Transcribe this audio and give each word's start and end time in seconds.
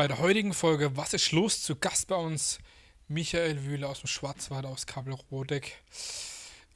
Bei 0.00 0.08
der 0.08 0.18
heutigen 0.18 0.54
Folge 0.54 0.96
Was 0.96 1.12
ist 1.12 1.30
los? 1.30 1.62
Zu 1.62 1.76
Gast 1.76 2.08
bei 2.08 2.16
uns 2.16 2.58
Michael 3.08 3.66
Wühle 3.66 3.86
aus 3.86 4.00
dem 4.00 4.06
Schwarzwald 4.06 4.64
aus 4.64 4.86
Kabelrodeck. 4.86 5.76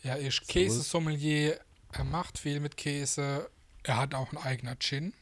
Er 0.03 0.19
ist 0.19 0.47
Käsesommelier, 0.47 1.59
er 1.93 2.05
macht 2.05 2.37
viel 2.37 2.61
mit 2.61 2.77
Käse, 2.77 3.49
er 3.83 3.97
hat 3.97 4.15
auch 4.15 4.29
einen 4.29 4.45
eigenen 4.45 4.79
Gin. 4.79 5.15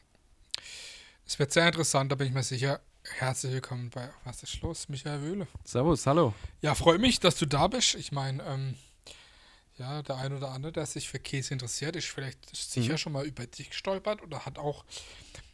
Es 1.25 1.39
wird 1.39 1.53
sehr 1.53 1.65
interessant, 1.65 2.11
da 2.11 2.15
bin 2.15 2.27
ich 2.27 2.33
mir 2.33 2.43
sicher. 2.43 2.81
Herzlich 3.19 3.53
willkommen 3.53 3.89
bei 3.89 4.09
Was 4.25 4.43
ist 4.43 4.59
los, 4.59 4.89
Michael 4.89 5.21
Wühle. 5.21 5.47
Servus, 5.63 6.05
hallo. 6.05 6.33
Ja, 6.59 6.75
freue 6.75 6.97
mich, 6.97 7.21
dass 7.21 7.37
du 7.37 7.45
da 7.45 7.67
bist. 7.67 7.95
Ich 7.95 8.11
meine, 8.11 8.43
ähm, 8.43 8.75
ja, 9.77 10.01
der 10.01 10.17
ein 10.17 10.35
oder 10.35 10.51
andere, 10.51 10.73
der 10.73 10.87
sich 10.87 11.07
für 11.07 11.19
Käse 11.19 11.53
interessiert, 11.53 11.95
ist 11.95 12.07
vielleicht 12.09 12.53
sicher 12.53 12.91
Mhm. 12.91 12.97
schon 12.97 13.13
mal 13.13 13.25
über 13.25 13.47
dich 13.47 13.69
gestolpert 13.69 14.21
oder 14.21 14.45
hat 14.45 14.57
auch 14.59 14.83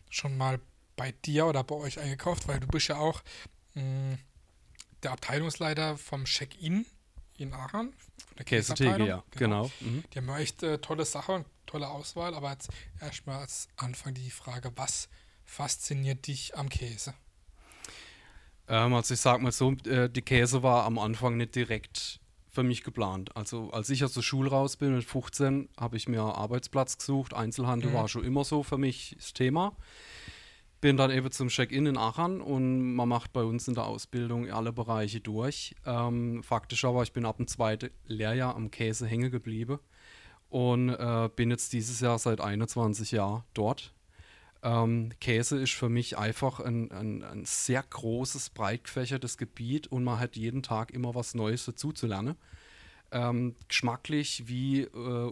schon 0.10 0.36
mal 0.36 0.60
bei 1.00 1.14
dir 1.14 1.46
oder 1.48 1.64
bei 1.64 1.76
euch 1.76 1.98
eingekauft, 1.98 2.48
weil 2.50 2.60
du 2.60 2.68
bist 2.68 2.90
ja 2.90 2.98
auch 2.98 3.22
mh, 3.74 4.18
der 5.02 5.12
Abteilungsleiter 5.12 5.98
vom 5.98 6.26
Check-In 6.26 6.86
in 7.38 7.54
Aachen. 7.54 7.94
von 7.94 8.36
der 8.38 8.44
Käsetheke, 8.46 9.06
ja, 9.06 9.24
genau. 9.32 9.72
Mhm. 9.80 10.04
Die 10.14 10.18
haben 10.18 10.28
ja 10.28 10.40
echt 10.40 10.62
äh, 10.62 10.78
tolle 10.80 11.06
Sache 11.06 11.32
und 11.32 11.46
tolle 11.66 11.88
Auswahl, 11.88 12.34
aber 12.36 12.52
jetzt 12.52 12.70
erstmal 13.00 13.40
als 13.40 13.70
Anfang 13.78 14.14
die 14.14 14.30
Frage, 14.30 14.74
was 14.76 15.08
fasziniert 15.46 16.28
dich 16.28 16.58
am 16.58 16.68
Käse? 16.68 17.14
Ähm, 18.68 18.94
also 18.94 19.14
ich 19.14 19.22
sag 19.22 19.42
mal 19.42 19.54
so, 19.54 19.72
äh, 19.86 20.10
die 20.10 20.22
Käse 20.22 20.64
war 20.64 20.84
am 20.84 21.00
Anfang 21.00 21.38
nicht 21.38 21.56
direkt 21.56 22.20
für 22.52 22.64
mich 22.64 22.84
geplant. 22.84 23.34
Also 23.38 23.72
als 23.72 23.90
ich 23.90 24.04
aus 24.04 24.14
der 24.14 24.22
Schule 24.22 24.50
raus 24.50 24.76
bin 24.76 24.94
mit 24.96 25.06
15, 25.06 25.70
habe 25.80 25.96
ich 25.96 26.10
mir 26.10 26.22
einen 26.24 26.32
Arbeitsplatz 26.32 26.98
gesucht. 26.98 27.34
Einzelhandel 27.34 27.92
Mhm. 27.92 27.94
war 27.96 28.08
schon 28.10 28.26
immer 28.26 28.44
so 28.44 28.64
für 28.64 28.78
mich 28.78 29.16
das 29.18 29.34
Thema. 29.34 29.78
Bin 30.82 30.96
dann 30.96 31.12
eben 31.12 31.30
zum 31.32 31.50
Check-in 31.50 31.88
in 31.88 31.98
Aachen 31.98 32.40
und 32.40 32.96
man 32.96 33.10
macht 33.10 33.34
bei 33.34 33.44
uns 33.44 33.68
in 33.68 33.74
der 33.74 33.86
Ausbildung 33.86 34.50
alle 34.50 34.72
Bereiche 34.72 35.20
durch. 35.20 35.76
Ähm, 35.86 36.42
faktisch 36.42 36.86
aber, 36.86 37.04
ich 37.04 37.12
bin 37.12 37.26
ab 37.26 37.38
dem 37.38 37.48
zweiten 37.48 37.90
Lehrjahr 38.06 38.56
am 38.56 38.72
Käse 38.72 39.06
hängen 39.06 39.30
geblieben 39.30 39.80
und 40.50 40.90
äh, 40.90 41.30
bin 41.36 41.52
jetzt 41.52 41.74
dieses 41.74 42.00
Jahr 42.00 42.18
seit 42.18 42.40
21 42.40 43.12
Jahren 43.12 43.44
dort. 43.54 43.94
Ähm, 44.62 45.12
Käse 45.22 45.60
ist 45.60 45.74
für 45.74 45.90
mich 45.90 46.18
einfach 46.18 46.60
ein, 46.60 46.92
ein, 46.92 47.24
ein 47.24 47.46
sehr 47.46 47.84
großes, 47.84 48.50
breit 48.50 48.84
gefächertes 48.86 49.38
Gebiet 49.38 49.88
und 49.88 50.04
man 50.04 50.20
hat 50.20 50.36
jeden 50.36 50.64
Tag 50.64 50.92
immer 50.92 51.16
was 51.16 51.34
Neues 51.34 51.66
dazu 51.66 51.94
zu 51.94 52.08
lernen. 52.08 52.36
Ähm, 53.12 53.56
geschmacklich 53.68 54.44
wie 54.48 54.82
äh, 54.82 55.32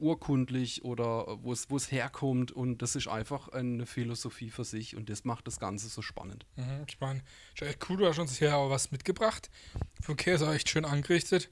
urkundlich 0.00 0.84
oder 0.84 1.38
wo 1.44 1.52
es 1.52 1.92
herkommt 1.92 2.50
und 2.50 2.82
das 2.82 2.96
ist 2.96 3.06
einfach 3.06 3.48
eine 3.50 3.86
Philosophie 3.86 4.50
für 4.50 4.64
sich 4.64 4.96
und 4.96 5.08
das 5.08 5.24
macht 5.24 5.46
das 5.46 5.60
Ganze 5.60 5.88
so 5.88 6.02
spannend. 6.02 6.44
Mhm, 6.56 6.84
ich 6.88 6.98
meine, 6.98 7.22
echt 7.60 7.88
cool, 7.88 7.98
du 7.98 8.06
hast 8.06 8.18
uns 8.18 8.38
hier 8.38 8.56
auch 8.56 8.70
was 8.70 8.90
mitgebracht. 8.90 9.50
Vom 10.00 10.16
Käse 10.16 10.52
echt 10.52 10.68
schön 10.68 10.84
angerichtet. 10.84 11.48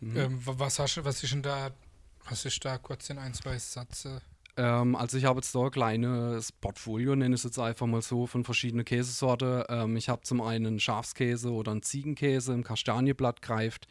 Mhm. 0.00 0.16
Ähm, 0.16 0.46
wa- 0.46 0.54
was, 0.58 0.78
hast, 0.80 0.96
du- 0.96 1.04
was 1.04 1.22
ist 1.22 1.32
denn 1.32 1.42
da, 1.42 1.70
was 2.28 2.44
ist 2.44 2.64
da 2.64 2.76
kurz 2.78 3.08
in 3.08 3.18
ein, 3.18 3.32
zwei 3.32 3.58
Sätze? 3.58 4.20
Ähm, 4.58 4.96
also 4.96 5.18
ich 5.18 5.24
habe 5.26 5.38
jetzt 5.38 5.54
da 5.54 5.64
ein 5.64 5.70
kleines 5.70 6.50
Portfolio, 6.50 7.14
nenne 7.14 7.34
ich 7.34 7.40
es 7.40 7.44
jetzt 7.44 7.58
einfach 7.58 7.86
mal 7.86 8.00
so, 8.02 8.26
von 8.26 8.42
verschiedenen 8.42 8.84
Käsesorten. 8.86 9.62
Ähm, 9.68 9.96
ich 9.96 10.08
habe 10.08 10.22
zum 10.22 10.40
einen 10.40 10.66
einen 10.66 10.80
Schafskäse 10.80 11.52
oder 11.52 11.72
einen 11.72 11.82
Ziegenkäse 11.82 12.54
im 12.54 12.64
Kastanienblatt 12.64 13.42
greift, 13.42 13.86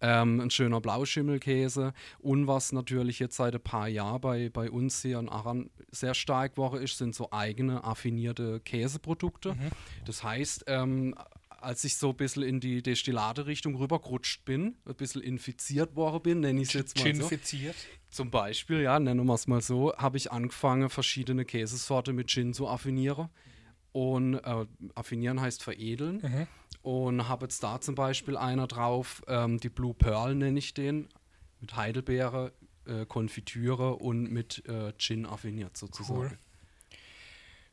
ähm, 0.00 0.40
ein 0.40 0.50
schöner 0.50 0.80
Blauschimmelkäse 0.80 1.92
und 2.18 2.46
was 2.46 2.72
natürlich 2.72 3.18
jetzt 3.18 3.36
seit 3.36 3.54
ein 3.54 3.60
paar 3.60 3.88
Jahren 3.88 4.20
bei, 4.20 4.48
bei 4.48 4.70
uns 4.70 5.02
hier 5.02 5.18
in 5.18 5.28
Aachen 5.28 5.70
sehr 5.90 6.14
stark 6.14 6.56
geworden 6.56 6.82
ist, 6.82 6.98
sind 6.98 7.14
so 7.14 7.30
eigene 7.32 7.84
affinierte 7.84 8.60
Käseprodukte. 8.60 9.54
Mhm. 9.54 9.70
Das 10.04 10.22
heißt, 10.22 10.64
ähm, 10.66 11.14
als 11.60 11.84
ich 11.84 11.96
so 11.96 12.10
ein 12.10 12.16
bisschen 12.16 12.42
in 12.42 12.60
die 12.60 12.82
Destillate-Richtung 12.82 13.74
rübergerutscht 13.76 14.44
bin, 14.44 14.76
ein 14.84 14.94
bisschen 14.94 15.22
infiziert 15.22 15.96
worden 15.96 16.22
bin, 16.22 16.40
nenne 16.40 16.60
ich 16.60 16.68
es 16.68 16.74
jetzt 16.74 16.96
mal 16.96 17.06
so. 17.06 17.28
Ginifiziert. 17.28 17.76
Zum 18.10 18.30
Beispiel, 18.30 18.82
ja, 18.82 19.00
nennen 19.00 19.26
wir 19.26 19.34
es 19.34 19.46
mal 19.46 19.60
so, 19.60 19.92
habe 19.96 20.16
ich 20.16 20.30
angefangen, 20.30 20.90
verschiedene 20.90 21.44
Käsesorte 21.44 22.12
mit 22.12 22.28
Gin 22.28 22.54
zu 22.54 22.68
affinieren. 22.68 23.28
Und 23.92 24.34
äh, 24.34 24.66
affinieren 24.94 25.40
heißt 25.40 25.62
veredeln. 25.62 26.20
Mhm. 26.22 26.46
Und 26.86 27.26
habe 27.26 27.46
jetzt 27.46 27.64
da 27.64 27.80
zum 27.80 27.96
Beispiel 27.96 28.36
einer 28.36 28.68
drauf, 28.68 29.20
ähm, 29.26 29.58
die 29.58 29.70
Blue 29.70 29.92
Pearl 29.92 30.36
nenne 30.36 30.56
ich 30.56 30.72
den, 30.72 31.08
mit 31.60 31.74
Heidelbeere, 31.74 32.52
äh, 32.86 33.04
Konfitüre 33.06 33.96
und 33.96 34.30
mit 34.30 34.64
äh, 34.68 34.92
Gin 34.96 35.26
affiniert 35.26 35.76
sozusagen. 35.76 36.20
Cool. 36.20 36.38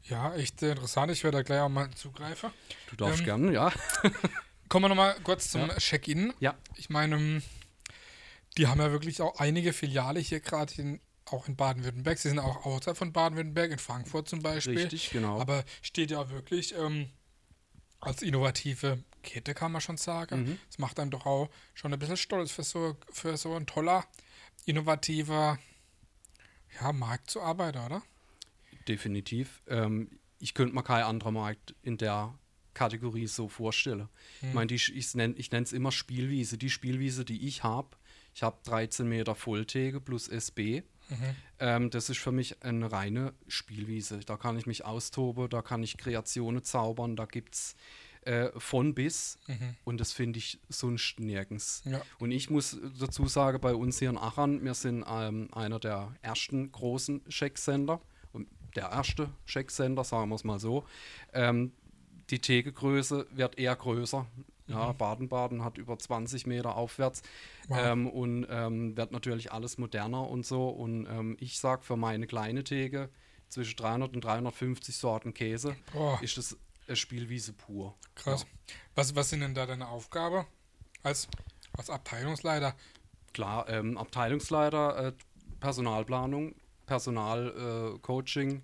Ja, 0.01 0.33
echt 0.33 0.63
äh, 0.63 0.71
interessant. 0.71 1.11
Ich 1.11 1.23
werde 1.23 1.37
da 1.37 1.43
gleich 1.43 1.59
auch 1.59 1.69
mal 1.69 1.91
zugreifen. 1.91 2.49
Du 2.89 2.95
darfst 2.95 3.19
Ähm, 3.19 3.25
gern, 3.25 3.53
ja. 3.53 3.71
Kommen 4.67 4.85
wir 4.85 4.89
nochmal 4.89 5.15
kurz 5.23 5.51
zum 5.51 5.61
Ja. 5.61 5.75
Check-In. 5.77 6.33
Ja. 6.39 6.55
Ich 6.75 6.89
meine, 6.89 7.15
ähm, 7.15 7.43
die 8.57 8.65
haben 8.65 8.79
ja 8.79 8.91
wirklich 8.91 9.21
auch 9.21 9.39
einige 9.39 9.73
Filiale 9.73 10.21
hier 10.21 10.39
gerade 10.39 10.73
in, 10.81 10.99
auch 11.25 11.47
in 11.47 11.55
Baden-Württemberg. 11.55 12.17
Sie 12.17 12.29
sind 12.29 12.39
auch 12.39 12.65
außerhalb 12.65 12.97
von 12.97 13.13
Baden-Württemberg, 13.13 13.69
in 13.73 13.77
Frankfurt 13.77 14.27
zum 14.27 14.41
Beispiel. 14.41 14.79
Richtig, 14.79 15.11
genau. 15.11 15.39
Aber 15.39 15.63
steht 15.83 16.09
ja 16.09 16.31
wirklich 16.31 16.73
ähm, 16.75 17.11
als 18.05 18.21
innovative 18.21 19.03
Kette, 19.23 19.53
kann 19.53 19.71
man 19.71 19.81
schon 19.81 19.97
sagen. 19.97 20.43
Mhm. 20.43 20.59
Das 20.67 20.77
macht 20.79 20.99
einem 20.99 21.11
doch 21.11 21.25
auch 21.25 21.49
schon 21.73 21.93
ein 21.93 21.99
bisschen 21.99 22.17
stolz 22.17 22.51
für 22.51 22.63
so, 22.63 22.97
für 23.11 23.37
so 23.37 23.55
ein 23.55 23.65
toller, 23.65 24.05
innovativer 24.65 25.59
ja, 26.81 26.91
Markt 26.93 27.29
zu 27.29 27.41
arbeiten, 27.41 27.79
oder? 27.79 28.01
Definitiv. 28.87 29.61
Ähm, 29.67 30.19
ich 30.39 30.53
könnte 30.53 30.75
mir 30.75 30.83
keinen 30.83 31.03
anderen 31.03 31.35
Markt 31.35 31.75
in 31.83 31.97
der 31.97 32.37
Kategorie 32.73 33.27
so 33.27 33.47
vorstellen. 33.47 34.09
Ich 34.41 34.53
meine, 34.53 34.67
die, 34.67 34.79
Sch- 34.79 34.93
ich 34.93 35.13
nenne 35.13 35.35
ich 35.37 35.53
es 35.53 35.71
immer 35.73 35.91
Spielwiese. 35.91 36.57
Die 36.57 36.69
Spielwiese, 36.71 37.23
die 37.23 37.47
ich 37.47 37.63
habe, 37.63 37.95
ich 38.33 38.41
habe 38.43 38.57
13 38.65 39.07
Meter 39.07 39.35
Volltheke 39.35 40.01
plus 40.01 40.27
SB. 40.27 40.83
Ähm, 41.59 41.89
das 41.89 42.09
ist 42.09 42.19
für 42.19 42.31
mich 42.31 42.63
eine 42.63 42.91
reine 42.91 43.33
Spielwiese. 43.47 44.19
Da 44.19 44.37
kann 44.37 44.57
ich 44.57 44.65
mich 44.65 44.85
austoben, 44.85 45.49
da 45.49 45.61
kann 45.61 45.83
ich 45.83 45.97
Kreationen 45.97 46.63
zaubern, 46.63 47.15
da 47.15 47.25
gibt 47.25 47.55
es 47.55 47.75
äh, 48.21 48.49
von 48.57 48.95
bis 48.95 49.37
und 49.83 49.99
das 49.99 50.13
finde 50.13 50.39
ich 50.39 50.59
sonst 50.69 51.19
nirgends. 51.19 51.83
Ja. 51.85 52.01
Und 52.19 52.31
ich 52.31 52.49
muss 52.49 52.77
dazu 52.99 53.27
sagen, 53.27 53.59
bei 53.59 53.75
uns 53.75 53.99
hier 53.99 54.09
in 54.09 54.17
Aachen, 54.17 54.63
wir 54.63 54.73
sind 54.73 55.05
ähm, 55.07 55.49
einer 55.53 55.79
der 55.79 56.15
ersten 56.21 56.71
großen 56.71 57.21
Schecksender 57.27 58.01
der 58.75 58.89
erste 58.89 59.29
Schecksender, 59.45 60.03
sagen 60.03 60.29
wir 60.29 60.35
es 60.35 60.43
mal 60.43 60.59
so. 60.59 60.85
Ähm, 61.33 61.71
die 62.29 62.39
Thekegröße 62.39 63.27
wird 63.31 63.57
eher 63.57 63.75
größer. 63.75 64.25
Ja, 64.67 64.93
Baden-Baden 64.93 65.63
hat 65.63 65.77
über 65.77 65.97
20 65.99 66.47
Meter 66.47 66.75
aufwärts 66.77 67.21
Wow. 67.67 67.77
ähm, 67.81 68.07
und 68.07 68.47
ähm, 68.49 68.95
wird 68.95 69.11
natürlich 69.11 69.51
alles 69.51 69.77
moderner 69.77 70.29
und 70.29 70.45
so. 70.45 70.69
Und 70.69 71.05
ähm, 71.07 71.35
ich 71.39 71.59
sage 71.59 71.83
für 71.83 71.97
meine 71.97 72.27
kleine 72.27 72.63
Theke 72.63 73.09
zwischen 73.49 73.75
300 73.75 74.15
und 74.15 74.23
350 74.23 74.95
Sorten 74.95 75.33
Käse 75.33 75.75
Boah, 75.91 76.17
ist 76.21 76.37
das 76.37 76.57
Spielwiese 76.93 77.53
pur. 77.53 77.93
krass. 78.15 78.45
Was, 78.95 79.15
was 79.15 79.29
sind 79.29 79.41
denn 79.41 79.53
da 79.53 79.65
deine 79.65 79.87
Aufgabe 79.89 80.45
als, 81.03 81.27
als 81.77 81.89
Abteilungsleiter? 81.89 82.75
Klar, 83.33 83.67
ähm, 83.69 83.97
Abteilungsleiter, 83.97 85.07
äh, 85.07 85.13
Personalplanung, 85.59 86.55
Personalcoaching, 86.85 88.63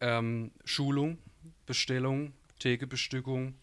äh, 0.00 0.18
ähm, 0.18 0.52
Schulung, 0.64 1.18
Bestellung, 1.66 2.32
Thekebestückung. 2.58 3.54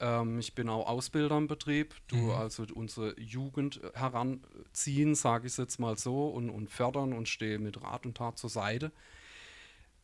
Ähm, 0.00 0.38
ich 0.38 0.54
bin 0.54 0.68
auch 0.68 0.86
Ausbilder 0.86 1.36
im 1.36 1.48
Betrieb, 1.48 1.94
du 2.08 2.32
also 2.32 2.64
unsere 2.74 3.18
Jugend 3.20 3.80
heranziehen, 3.94 5.14
sage 5.14 5.46
ich 5.46 5.54
es 5.54 5.56
jetzt 5.56 5.80
mal 5.80 5.98
so, 5.98 6.28
und, 6.28 6.50
und 6.50 6.70
fördern 6.70 7.12
und 7.12 7.28
stehe 7.28 7.58
mit 7.58 7.82
Rat 7.82 8.06
und 8.06 8.16
Tat 8.16 8.38
zur 8.38 8.50
Seite. 8.50 8.92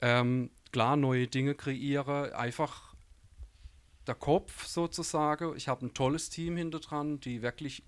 Ähm, 0.00 0.50
klar, 0.72 0.96
neue 0.96 1.28
Dinge 1.28 1.54
kreiere, 1.54 2.36
einfach 2.36 2.94
der 4.06 4.14
Kopf 4.14 4.66
sozusagen. 4.66 5.56
Ich 5.56 5.68
habe 5.68 5.86
ein 5.86 5.94
tolles 5.94 6.30
Team 6.30 6.56
hinter 6.56 6.80
dran, 6.80 7.20
die 7.20 7.42
wirklich 7.42 7.82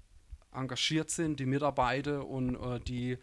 engagiert 0.52 1.10
sind, 1.10 1.38
die 1.40 1.46
mitarbeiten 1.46 2.22
und 2.22 2.56
äh, 2.56 2.80
die 2.80 3.18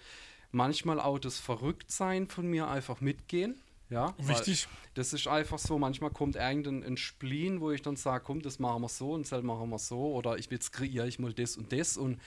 manchmal 0.52 1.00
auch 1.00 1.18
das 1.18 1.40
Verrücktsein 1.40 2.28
von 2.28 2.48
mir 2.48 2.68
einfach 2.68 3.02
mitgehen. 3.02 3.60
Ja, 3.90 4.16
Wichtig. 4.18 4.68
Das 4.96 5.14
ist 5.14 5.28
einfach 5.28 5.58
so, 5.58 5.80
manchmal 5.80 6.12
kommt 6.12 6.36
irgendein 6.36 6.84
ein 6.84 6.98
Spleen, 6.98 7.62
wo 7.62 7.72
ich 7.72 7.82
dann 7.82 7.96
sage, 7.96 8.24
komm, 8.24 8.42
das 8.42 8.60
machen 8.60 8.82
wir 8.82 8.90
so 8.90 9.14
und 9.14 9.32
das 9.32 9.44
machen 9.44 9.70
wir 9.70 9.80
so 9.80 10.14
oder 10.14 10.38
ich 10.38 10.50
jetzt 10.52 10.72
kreiere 10.72 11.08
ich 11.08 11.20
mal 11.20 11.34
das 11.34 11.58
und 11.58 11.72
das 11.72 11.98
und 11.98 12.20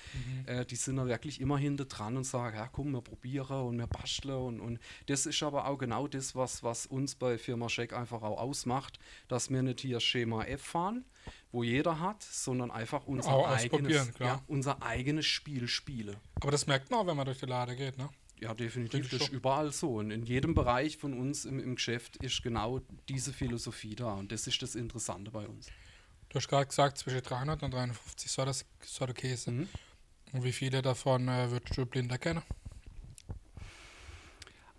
äh, 0.47 0.65
die 0.65 0.77
sind 0.77 0.97
da 0.97 1.07
wirklich 1.07 1.41
immer 1.41 1.59
hinter 1.59 1.85
dran 1.85 2.17
und 2.17 2.25
sagen, 2.25 2.57
ja 2.57 2.69
komm, 2.69 2.91
wir 2.93 3.03
probieren 3.03 3.67
und 3.67 3.79
wir 3.79 3.87
basteln 3.87 4.37
und, 4.37 4.61
und 4.61 4.81
das 5.07 5.27
ist 5.27 5.43
aber 5.43 5.67
auch 5.67 5.79
genau 5.79 6.09
das, 6.09 6.35
was, 6.35 6.63
was 6.63 6.87
uns 6.87 7.15
bei 7.15 7.39
Firma 7.39 7.69
Scheck 7.69 7.93
einfach 7.93 8.23
auch 8.23 8.39
ausmacht, 8.39 8.99
dass 9.29 9.51
wir 9.51 9.63
nicht 9.63 9.81
hier 9.81 10.01
Schema 10.01 10.45
F 10.45 10.63
fahren, 10.63 11.05
wo 11.53 11.63
jeder 11.63 12.01
hat, 12.01 12.23
sondern 12.23 12.71
einfach 12.71 13.07
unser 13.07 13.31
Auch 13.31 13.49
eigenes, 13.49 14.13
ja, 14.19 14.43
unser 14.47 14.83
eigenes 14.83 15.27
Spiel 15.27 15.69
spielen. 15.69 16.17
Aber 16.41 16.51
das 16.51 16.67
merkt 16.67 16.91
man 16.91 17.01
auch, 17.01 17.07
wenn 17.07 17.17
man 17.17 17.27
durch 17.27 17.39
die 17.39 17.47
Lade 17.47 17.77
geht, 17.77 17.97
ne? 17.97 18.09
Ja, 18.41 18.55
definitiv. 18.55 19.11
Das 19.11 19.23
ist 19.23 19.29
überall 19.31 19.73
so. 19.73 19.95
Und 19.95 20.11
in 20.11 20.25
jedem 20.25 20.55
Bereich 20.55 20.99
von 20.99 21.19
uns 21.19 21.45
im, 21.45 21.59
im 21.59 21.77
Geschäft 21.77 22.17
ist 22.19 22.43
genau 22.43 22.81
diese 23.09 23.33
Philosophie 23.33 23.95
da. 23.95 24.15
Und 24.15 24.31
das 24.31 24.47
ist 24.47 24.61
das 24.61 24.75
Interessante 24.75 25.31
bei 25.31 25.47
uns. 25.47 25.69
Du 26.29 26.37
hast 26.37 26.49
gerade 26.49 26.67
gesagt, 26.67 26.99
zwischen 26.99 27.23
300 27.23 27.63
und 27.63 27.73
350 27.73 28.31
Sorte 28.31 29.15
Käse. 29.15 29.53
Mhm. 29.53 29.69
Und 30.33 30.45
wie 30.45 30.53
viele 30.53 30.83
davon 30.83 31.29
äh, 31.29 31.51
würdest 31.51 31.79
du 31.79 31.87
blind 31.87 32.11
erkennen? 32.11 32.43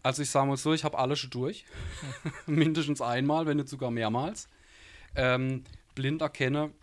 Also 0.04 0.22
ich 0.22 0.30
sage 0.30 0.48
mal 0.48 0.58
so, 0.58 0.74
ich 0.74 0.84
habe 0.84 0.98
alle 0.98 1.16
schon 1.16 1.32
durch. 1.32 1.66
Mindestens 2.46 3.02
einmal, 3.02 3.46
wenn 3.48 3.58
nicht 3.58 3.70
sogar 3.70 3.90
mehrmals. 3.90 4.48
Ähm, 5.16 5.64
blind 5.96 6.22
erkennen 6.22 6.74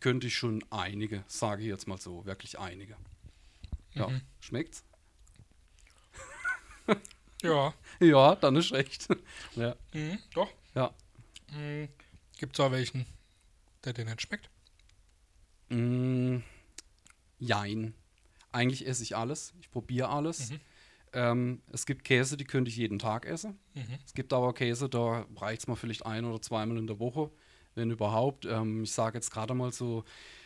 könnte 0.00 0.28
ich 0.28 0.36
schon 0.36 0.64
einige, 0.70 1.24
sage 1.26 1.62
ich 1.62 1.68
jetzt 1.68 1.86
mal 1.86 1.98
so, 1.98 2.24
wirklich 2.24 2.58
einige. 2.58 2.96
Ja, 3.94 4.08
mhm. 4.08 4.22
schmeckt's? 4.40 4.84
Ja. 7.42 7.74
Ja, 8.00 8.36
dann 8.36 8.54
ist 8.54 8.70
recht. 8.70 9.08
ja. 9.56 9.74
Mhm, 9.92 10.18
doch. 10.32 10.48
Ja. 10.76 10.94
Mhm. 11.52 11.88
Gibt 12.38 12.56
es 12.56 12.60
auch 12.60 12.70
welchen, 12.70 13.06
der 13.84 13.92
dir 13.92 14.04
nicht 14.04 14.22
schmeckt? 14.22 14.48
Mm, 15.68 16.38
jein. 17.40 17.94
Eigentlich 18.52 18.86
esse 18.86 19.02
ich 19.02 19.16
alles. 19.16 19.52
Ich 19.60 19.68
probiere 19.72 20.10
alles. 20.10 20.50
Mhm. 20.50 20.60
Ähm, 21.12 21.62
es 21.72 21.86
gibt 21.86 22.04
Käse, 22.04 22.36
die 22.36 22.44
könnte 22.44 22.70
ich 22.70 22.76
jeden 22.76 22.98
Tag 22.98 23.26
essen. 23.26 23.58
Mhm. 23.74 23.98
Es 24.06 24.14
gibt 24.14 24.32
aber 24.32 24.54
Käse, 24.54 24.88
da 24.88 25.26
reicht 25.36 25.62
es 25.62 25.66
mal 25.66 25.74
vielleicht 25.74 26.06
ein 26.06 26.24
oder 26.24 26.40
zweimal 26.40 26.78
in 26.78 26.86
der 26.86 27.00
Woche, 27.00 27.30
wenn 27.74 27.90
überhaupt. 27.90 28.44
Ähm, 28.46 28.84
ich 28.84 28.92
sage 28.92 29.18
jetzt 29.18 29.30
gerade 29.32 29.54
mal 29.54 29.72
so, 29.72 30.04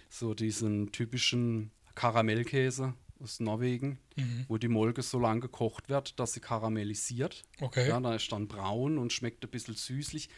so 0.09 0.35
diesen 0.35 0.93
typischen 0.93 1.71
Karamellkäse 1.95 2.95
aus 3.23 3.41
Norwegen, 3.41 3.99
mhm. 4.17 4.45
wo 4.49 4.59
die 4.59 4.69
Molke 4.69 5.03
so 5.03 5.19
lange 5.19 5.41
gekocht 5.41 5.89
wird, 5.89 6.19
dass 6.19 6.33
sie 6.33 6.41
karamellisiert. 6.41 7.43
Okay. 7.61 7.89
Ja, 7.89 8.01
dann 8.01 8.15
ist 8.15 8.31
dann 8.33 8.49
braun 8.49 8.99
und 8.99 9.13
schmeckt 9.13 9.45
ein 9.45 9.51
bisschen 9.51 9.75
süßlich. 9.75 10.29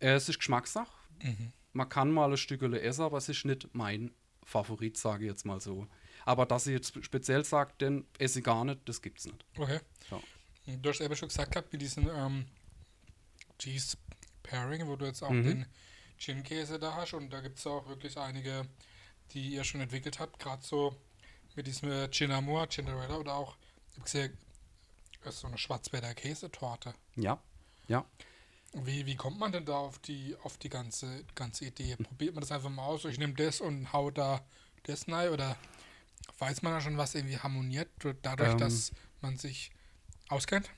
Äh, 0.00 0.12
es 0.12 0.28
ist 0.28 0.38
Geschmackssache. 0.38 0.92
Mhm. 1.22 1.52
Man 1.72 1.88
kann 1.88 2.10
mal 2.10 2.30
ein 2.30 2.36
Stück 2.36 2.62
essen, 2.62 3.02
aber 3.02 3.18
es 3.18 3.28
ist 3.28 3.44
nicht 3.44 3.68
mein 3.72 4.12
Favorit, 4.44 4.96
sage 4.96 5.24
ich 5.24 5.30
jetzt 5.30 5.44
mal 5.44 5.60
so. 5.60 5.86
Aber 6.24 6.46
dass 6.46 6.66
ich 6.66 6.72
jetzt 6.72 7.04
speziell 7.04 7.44
sage, 7.44 7.72
denn 7.80 8.06
esse 8.18 8.38
ich 8.38 8.44
gar 8.44 8.64
nicht, 8.64 8.80
das 8.88 9.02
gibt 9.02 9.18
es 9.18 9.26
nicht. 9.26 9.44
Okay. 9.56 9.80
Ja. 10.10 10.20
Du 10.76 10.88
hast 10.88 11.00
eben 11.00 11.14
schon 11.16 11.28
gesagt 11.28 11.52
gehabt, 11.52 11.72
mit 11.72 11.82
diesen 11.82 12.08
ähm, 12.08 12.46
Cheese 13.58 13.96
Pairing, 14.42 14.86
wo 14.86 14.96
du 14.96 15.04
jetzt 15.04 15.22
auch 15.22 15.30
mhm. 15.30 15.44
den 15.44 15.66
Gin-Käse 16.18 16.78
da 16.78 16.94
hast 16.94 17.14
und 17.14 17.30
da 17.30 17.40
gibt 17.40 17.58
es 17.58 17.66
auch 17.66 17.86
wirklich 17.88 18.16
einige, 18.16 18.66
die 19.32 19.48
ihr 19.50 19.64
schon 19.64 19.80
entwickelt 19.80 20.18
habt, 20.18 20.38
gerade 20.38 20.62
so 20.62 20.96
mit 21.54 21.66
diesem 21.66 21.90
äh, 21.90 22.10
Gin 22.10 22.30
Amour, 22.30 22.68
Cinderella 22.68 23.16
oder 23.16 23.34
auch, 23.34 23.56
ich 23.90 23.96
habe 23.96 24.04
gesehen, 24.04 24.38
so 25.30 25.46
eine 25.46 25.58
Schwarzwälder 25.58 26.14
Käsetorte. 26.14 26.94
Ja, 27.16 27.40
ja. 27.88 28.04
Wie, 28.72 29.06
wie 29.06 29.14
kommt 29.14 29.38
man 29.38 29.52
denn 29.52 29.64
da 29.64 29.76
auf 29.76 29.98
die, 30.00 30.36
auf 30.42 30.58
die 30.58 30.68
ganze, 30.68 31.24
ganze 31.34 31.64
Idee? 31.66 31.96
Probiert 31.96 32.34
man 32.34 32.42
das 32.42 32.52
einfach 32.52 32.70
mal 32.70 32.84
aus? 32.84 33.04
Ich 33.04 33.18
nehme 33.18 33.34
das 33.34 33.60
und 33.60 33.92
hau 33.92 34.10
da 34.10 34.44
das 34.82 35.08
rein 35.08 35.30
oder 35.30 35.56
Weiß 36.38 36.62
man 36.62 36.72
da 36.72 36.80
schon, 36.80 36.96
was 36.96 37.14
irgendwie 37.14 37.38
harmoniert, 37.38 37.88
dadurch, 38.22 38.52
ähm, 38.52 38.58
dass 38.58 38.92
man 39.20 39.36
sich 39.36 39.70
auskennt? 40.28 40.68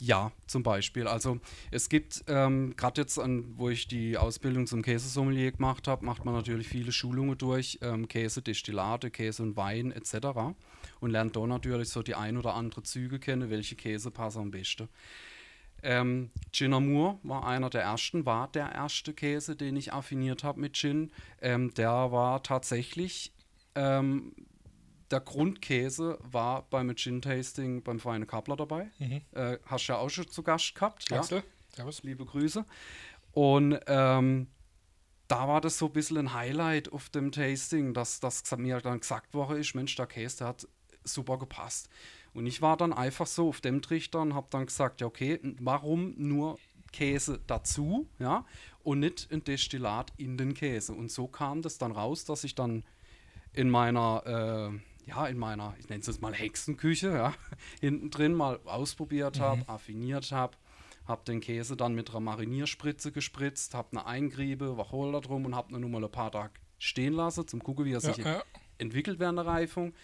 Ja, 0.00 0.32
zum 0.46 0.62
Beispiel. 0.62 1.06
Also 1.06 1.40
es 1.70 1.90
gibt, 1.90 2.24
ähm, 2.26 2.74
gerade 2.74 3.02
jetzt, 3.02 3.18
an, 3.18 3.44
wo 3.56 3.68
ich 3.68 3.86
die 3.86 4.16
Ausbildung 4.16 4.66
zum 4.66 4.80
Käsesommelier 4.80 5.52
gemacht 5.52 5.86
habe, 5.88 6.06
macht 6.06 6.24
man 6.24 6.34
natürlich 6.34 6.68
viele 6.68 6.90
Schulungen 6.90 7.36
durch, 7.36 7.78
ähm, 7.82 8.08
Käse, 8.08 8.40
Destillate, 8.40 9.10
Käse 9.10 9.42
und 9.42 9.56
Wein 9.56 9.92
etc. 9.92 10.54
Und 11.00 11.10
lernt 11.10 11.36
da 11.36 11.46
natürlich 11.46 11.90
so 11.90 12.02
die 12.02 12.14
ein 12.14 12.38
oder 12.38 12.54
andere 12.54 12.82
Züge 12.82 13.18
kennen, 13.18 13.50
welche 13.50 13.76
Käse 13.76 14.10
passen 14.10 14.40
am 14.40 14.50
besten. 14.50 14.88
Ähm, 15.82 16.30
Gin 16.50 16.72
Amour 16.72 17.18
war 17.22 17.46
einer 17.46 17.68
der 17.68 17.82
ersten, 17.82 18.24
war 18.24 18.48
der 18.48 18.72
erste 18.72 19.12
Käse, 19.12 19.54
den 19.54 19.76
ich 19.76 19.92
affiniert 19.92 20.44
habe 20.44 20.60
mit 20.60 20.76
Gin. 20.76 21.10
Ähm, 21.42 21.74
der 21.74 21.90
war 22.10 22.42
tatsächlich 22.42 23.32
ähm, 23.74 24.32
der 25.10 25.20
Grundkäse 25.20 26.18
war 26.22 26.62
beim 26.70 26.94
Gin-Tasting 26.94 27.82
beim 27.82 27.98
Feine 27.98 28.26
Kabler 28.26 28.56
dabei. 28.56 28.90
Mhm. 28.98 29.22
Äh, 29.32 29.58
hast 29.66 29.88
du 29.88 29.92
ja 29.92 29.98
auch 29.98 30.08
schon 30.08 30.28
zu 30.28 30.42
Gast 30.42 30.74
gehabt. 30.74 31.12
Axel, 31.12 31.38
ja? 31.38 31.44
Servus. 31.74 32.02
Liebe 32.02 32.24
Grüße. 32.24 32.64
Und 33.32 33.78
ähm, 33.86 34.48
da 35.28 35.46
war 35.46 35.60
das 35.60 35.78
so 35.78 35.86
ein 35.86 35.92
bisschen 35.92 36.18
ein 36.18 36.34
Highlight 36.34 36.92
auf 36.92 37.08
dem 37.08 37.32
Tasting, 37.32 37.94
dass 37.94 38.20
das 38.20 38.44
mir 38.56 38.80
dann 38.80 39.00
gesagt 39.00 39.34
worden 39.34 39.58
ist, 39.60 39.74
Mensch, 39.74 39.94
der 39.94 40.06
Käse, 40.06 40.38
der 40.38 40.46
hat 40.48 40.68
super 41.04 41.38
gepasst. 41.38 41.88
Und 42.34 42.46
ich 42.46 42.62
war 42.62 42.76
dann 42.76 42.92
einfach 42.92 43.26
so 43.26 43.48
auf 43.48 43.60
dem 43.60 43.82
Trichter 43.82 44.20
und 44.20 44.34
habe 44.34 44.46
dann 44.50 44.66
gesagt, 44.66 45.00
ja 45.00 45.06
okay, 45.06 45.40
warum 45.60 46.14
nur 46.16 46.58
Käse 46.92 47.40
dazu, 47.46 48.08
ja, 48.18 48.44
und 48.82 49.00
nicht 49.00 49.28
ein 49.30 49.44
Destillat 49.44 50.12
in 50.16 50.36
den 50.36 50.54
Käse. 50.54 50.92
Und 50.92 51.10
so 51.10 51.28
kam 51.28 51.62
das 51.62 51.78
dann 51.78 51.92
raus, 51.92 52.24
dass 52.24 52.44
ich 52.44 52.54
dann 52.54 52.84
in 53.52 53.70
meiner 53.70 54.72
äh, 54.72 54.80
ja, 55.06 55.26
in 55.26 55.38
meiner, 55.38 55.74
ich 55.78 55.88
nenne 55.88 56.00
es 56.00 56.06
jetzt 56.06 56.22
mal 56.22 56.34
Hexenküche, 56.34 57.12
ja, 57.12 57.34
hinten 57.80 58.10
drin 58.10 58.34
mal 58.34 58.60
ausprobiert 58.64 59.38
mhm. 59.38 59.42
habe, 59.42 59.68
affiniert 59.68 60.32
habe, 60.32 60.56
habe 61.06 61.24
den 61.24 61.40
Käse 61.40 61.76
dann 61.76 61.94
mit 61.94 62.10
einer 62.10 62.20
Marinierspritze 62.20 63.12
gespritzt, 63.12 63.74
habe 63.74 63.92
eine 63.92 64.06
Eingriebe, 64.06 64.76
Wacholder 64.76 65.20
drum 65.20 65.44
und 65.44 65.54
habe 65.54 65.74
ihn 65.74 65.80
nur 65.80 65.90
mal 65.90 66.04
ein 66.04 66.10
paar 66.10 66.32
Tage 66.32 66.52
stehen 66.78 67.12
lassen, 67.12 67.46
zum 67.46 67.62
gucken, 67.62 67.84
wie 67.84 67.92
er 67.92 68.00
sich 68.00 68.18
ja. 68.18 68.42
entwickelt 68.78 69.18
während 69.18 69.38
der 69.38 69.46
Reifung. 69.46 69.94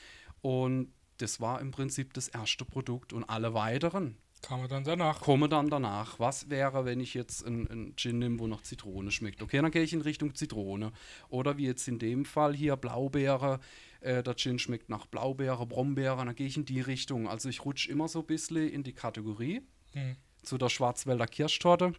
Und 0.43 0.93
das 1.19 1.41
war 1.41 1.61
im 1.61 1.71
Prinzip 1.71 2.13
das 2.13 2.29
erste 2.29 2.65
Produkt 2.65 3.13
und 3.13 3.25
alle 3.25 3.55
weiteren 3.55 4.19
Kommen 4.43 4.69
dann 4.69 4.85
danach. 4.85 5.21
Komme 5.21 5.49
dann 5.49 5.71
danach. 5.71 6.21
Was 6.21 6.51
wäre, 6.51 6.85
wenn 6.85 7.01
ich 7.01 7.15
jetzt 7.15 7.45
einen 7.45 7.95
Gin 7.97 8.19
nehme, 8.19 8.39
wo 8.39 8.47
noch 8.47 8.63
Zitrone 8.63 9.11
schmeckt? 9.11 9.43
Okay, 9.43 9.61
dann 9.61 9.71
gehe 9.71 9.83
ich 9.83 9.93
in 9.93 10.03
Richtung 10.03 10.35
Zitrone. 10.35 10.93
Oder 11.29 11.57
wie 11.57 11.67
jetzt 11.67 11.89
in 11.89 11.99
dem 11.99 12.25
Fall 12.25 12.55
hier 12.55 12.77
Blaubeere. 12.77 13.61
Äh, 14.01 14.23
der 14.23 14.35
Gin 14.37 14.59
schmeckt 14.59 14.89
nach 14.89 15.07
Blaubeere, 15.07 15.67
Brombeere. 15.67 16.25
Dann 16.25 16.35
gehe 16.35 16.47
ich 16.47 16.57
in 16.57 16.65
die 16.65 16.81
Richtung. 16.81 17.29
Also 17.29 17.49
ich 17.49 17.65
rutsche 17.65 17.91
immer 17.91 18.09
so 18.09 18.21
ein 18.21 18.27
bisschen 18.27 18.69
in 18.69 18.83
die 18.83 18.93
Kategorie. 18.93 19.63
Mhm. 19.95 20.17
Zu 20.43 20.59
der 20.59 20.69
Schwarzwälder 20.69 21.27
Kirschtorte. 21.27 21.93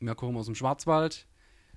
Wir 0.00 0.14
kommen 0.14 0.36
aus 0.36 0.46
dem 0.46 0.54
Schwarzwald. 0.54 1.26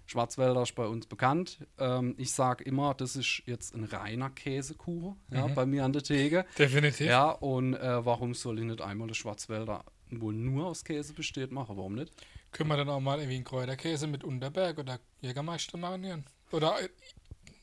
Schwarzwälder 0.07 0.63
ist 0.63 0.73
bei 0.75 0.85
uns 0.85 1.05
bekannt. 1.05 1.67
Ähm, 1.77 2.15
ich 2.17 2.31
sage 2.31 2.63
immer, 2.63 2.93
das 2.93 3.15
ist 3.15 3.43
jetzt 3.45 3.75
ein 3.75 3.83
reiner 3.83 4.29
Käsekuchen 4.29 5.17
ja, 5.31 5.47
mhm. 5.47 5.53
bei 5.53 5.65
mir 5.65 5.83
an 5.83 5.93
der 5.93 6.01
Theke. 6.01 6.45
Definitiv. 6.57 7.07
Ja, 7.07 7.29
und 7.29 7.73
äh, 7.73 8.05
warum 8.05 8.33
soll 8.33 8.59
ich 8.59 8.65
nicht 8.65 8.81
einmal 8.81 9.09
das 9.09 9.17
Schwarzwälder 9.17 9.83
wohl 10.09 10.33
nur 10.33 10.67
aus 10.67 10.85
Käse 10.85 11.13
besteht 11.13 11.51
machen? 11.51 11.75
Warum 11.75 11.95
nicht? 11.95 12.13
Können 12.51 12.69
wir 12.69 12.77
dann 12.77 12.89
auch 12.89 13.01
mal 13.01 13.19
irgendwie 13.19 13.35
einen 13.35 13.43
Kräuterkäse 13.43 14.07
mit 14.07 14.23
Unterberg 14.23 14.79
oder 14.79 14.99
Jägermeister 15.19 15.77
marinieren? 15.77 16.25
Oder 16.51 16.81
äh, 16.81 16.89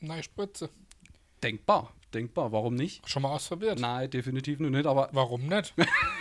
eine 0.01 0.21
Spritze? 0.21 0.69
Denkbar, 1.45 1.93
denkbar. 2.11 2.51
Warum 2.51 2.73
nicht? 2.73 3.07
Schon 3.07 3.21
mal 3.21 3.29
ausprobiert? 3.29 3.79
Nein, 3.79 4.09
definitiv 4.09 4.59
noch 4.59 4.71
nicht, 4.71 4.87
aber. 4.87 5.09
Warum 5.11 5.45
nicht? 5.45 5.75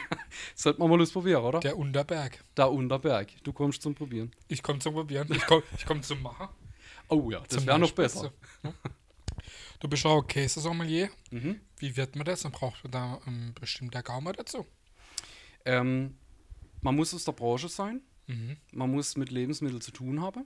Sollte 0.54 0.78
man 0.78 0.90
mal 0.90 1.00
ausprobieren, 1.00 1.42
oder? 1.42 1.60
Der 1.60 1.78
Unterberg. 1.78 2.44
Der 2.58 2.70
Unterberg. 2.70 3.28
Du 3.42 3.54
kommst 3.54 3.80
zum 3.80 3.94
Probieren. 3.94 4.30
Ich 4.48 4.62
komme 4.62 4.80
zum 4.80 4.92
Probieren. 4.92 5.26
Ich 5.32 5.46
komme 5.46 5.62
ich 5.78 5.86
komm 5.86 6.02
zum 6.02 6.20
Machen. 6.20 6.48
Oh 7.08 7.30
ja, 7.30 7.42
das 7.48 7.64
wäre 7.66 7.78
noch 7.78 7.92
besser. 7.92 8.34
Du 9.80 9.88
bist 9.88 10.04
auch 10.04 10.20
Käsesommelier. 10.22 11.08
Mhm. 11.30 11.58
Wie 11.78 11.96
wird 11.96 12.16
man 12.16 12.26
das? 12.26 12.42
Dann 12.42 12.52
braucht 12.52 12.84
man 12.84 12.90
da 12.90 13.20
ein 13.24 13.54
bestimmter 13.58 14.02
Gaumer 14.02 14.34
dazu? 14.34 14.66
Ähm, 15.64 16.18
man 16.82 16.96
muss 16.96 17.14
aus 17.14 17.24
der 17.24 17.32
Branche 17.32 17.70
sein. 17.70 18.02
Mhm. 18.26 18.58
Man 18.72 18.90
muss 18.90 19.16
mit 19.16 19.30
Lebensmitteln 19.30 19.80
zu 19.80 19.90
tun 19.90 20.20
haben. 20.20 20.44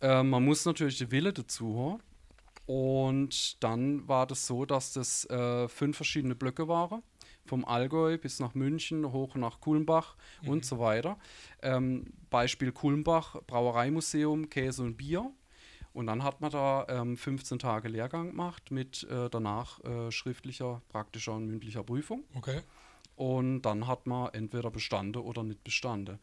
Ähm, 0.00 0.30
man 0.30 0.44
muss 0.44 0.64
natürlich 0.64 0.98
die 0.98 1.12
Wille 1.12 1.32
dazu 1.32 1.92
haben. 1.92 2.02
Und 2.66 3.62
dann 3.62 4.08
war 4.08 4.26
das 4.26 4.46
so, 4.46 4.64
dass 4.64 4.92
das 4.92 5.28
äh, 5.28 5.68
fünf 5.68 5.96
verschiedene 5.96 6.34
Blöcke 6.34 6.68
waren. 6.68 7.02
Vom 7.46 7.66
Allgäu 7.66 8.16
bis 8.16 8.40
nach 8.40 8.54
München, 8.54 9.12
hoch 9.12 9.34
nach 9.34 9.60
Kulmbach 9.60 10.16
mhm. 10.42 10.48
und 10.48 10.64
so 10.64 10.78
weiter. 10.78 11.18
Ähm, 11.60 12.06
Beispiel 12.30 12.72
Kulmbach, 12.72 13.36
Brauereimuseum, 13.46 14.48
Käse 14.48 14.82
und 14.82 14.96
Bier. 14.96 15.30
Und 15.92 16.06
dann 16.06 16.24
hat 16.24 16.40
man 16.40 16.50
da 16.50 16.86
ähm, 16.88 17.16
15 17.16 17.58
Tage 17.58 17.88
Lehrgang 17.88 18.30
gemacht 18.30 18.70
mit 18.70 19.04
äh, 19.04 19.28
danach 19.30 19.82
äh, 19.84 20.10
schriftlicher, 20.10 20.82
praktischer 20.88 21.34
und 21.34 21.46
mündlicher 21.46 21.84
Prüfung. 21.84 22.24
Okay. 22.34 22.62
Und 23.14 23.62
dann 23.62 23.86
hat 23.86 24.06
man 24.06 24.32
entweder 24.32 24.70
bestanden 24.70 25.22
oder 25.22 25.44
nicht 25.44 25.62
bestanden. 25.62 26.18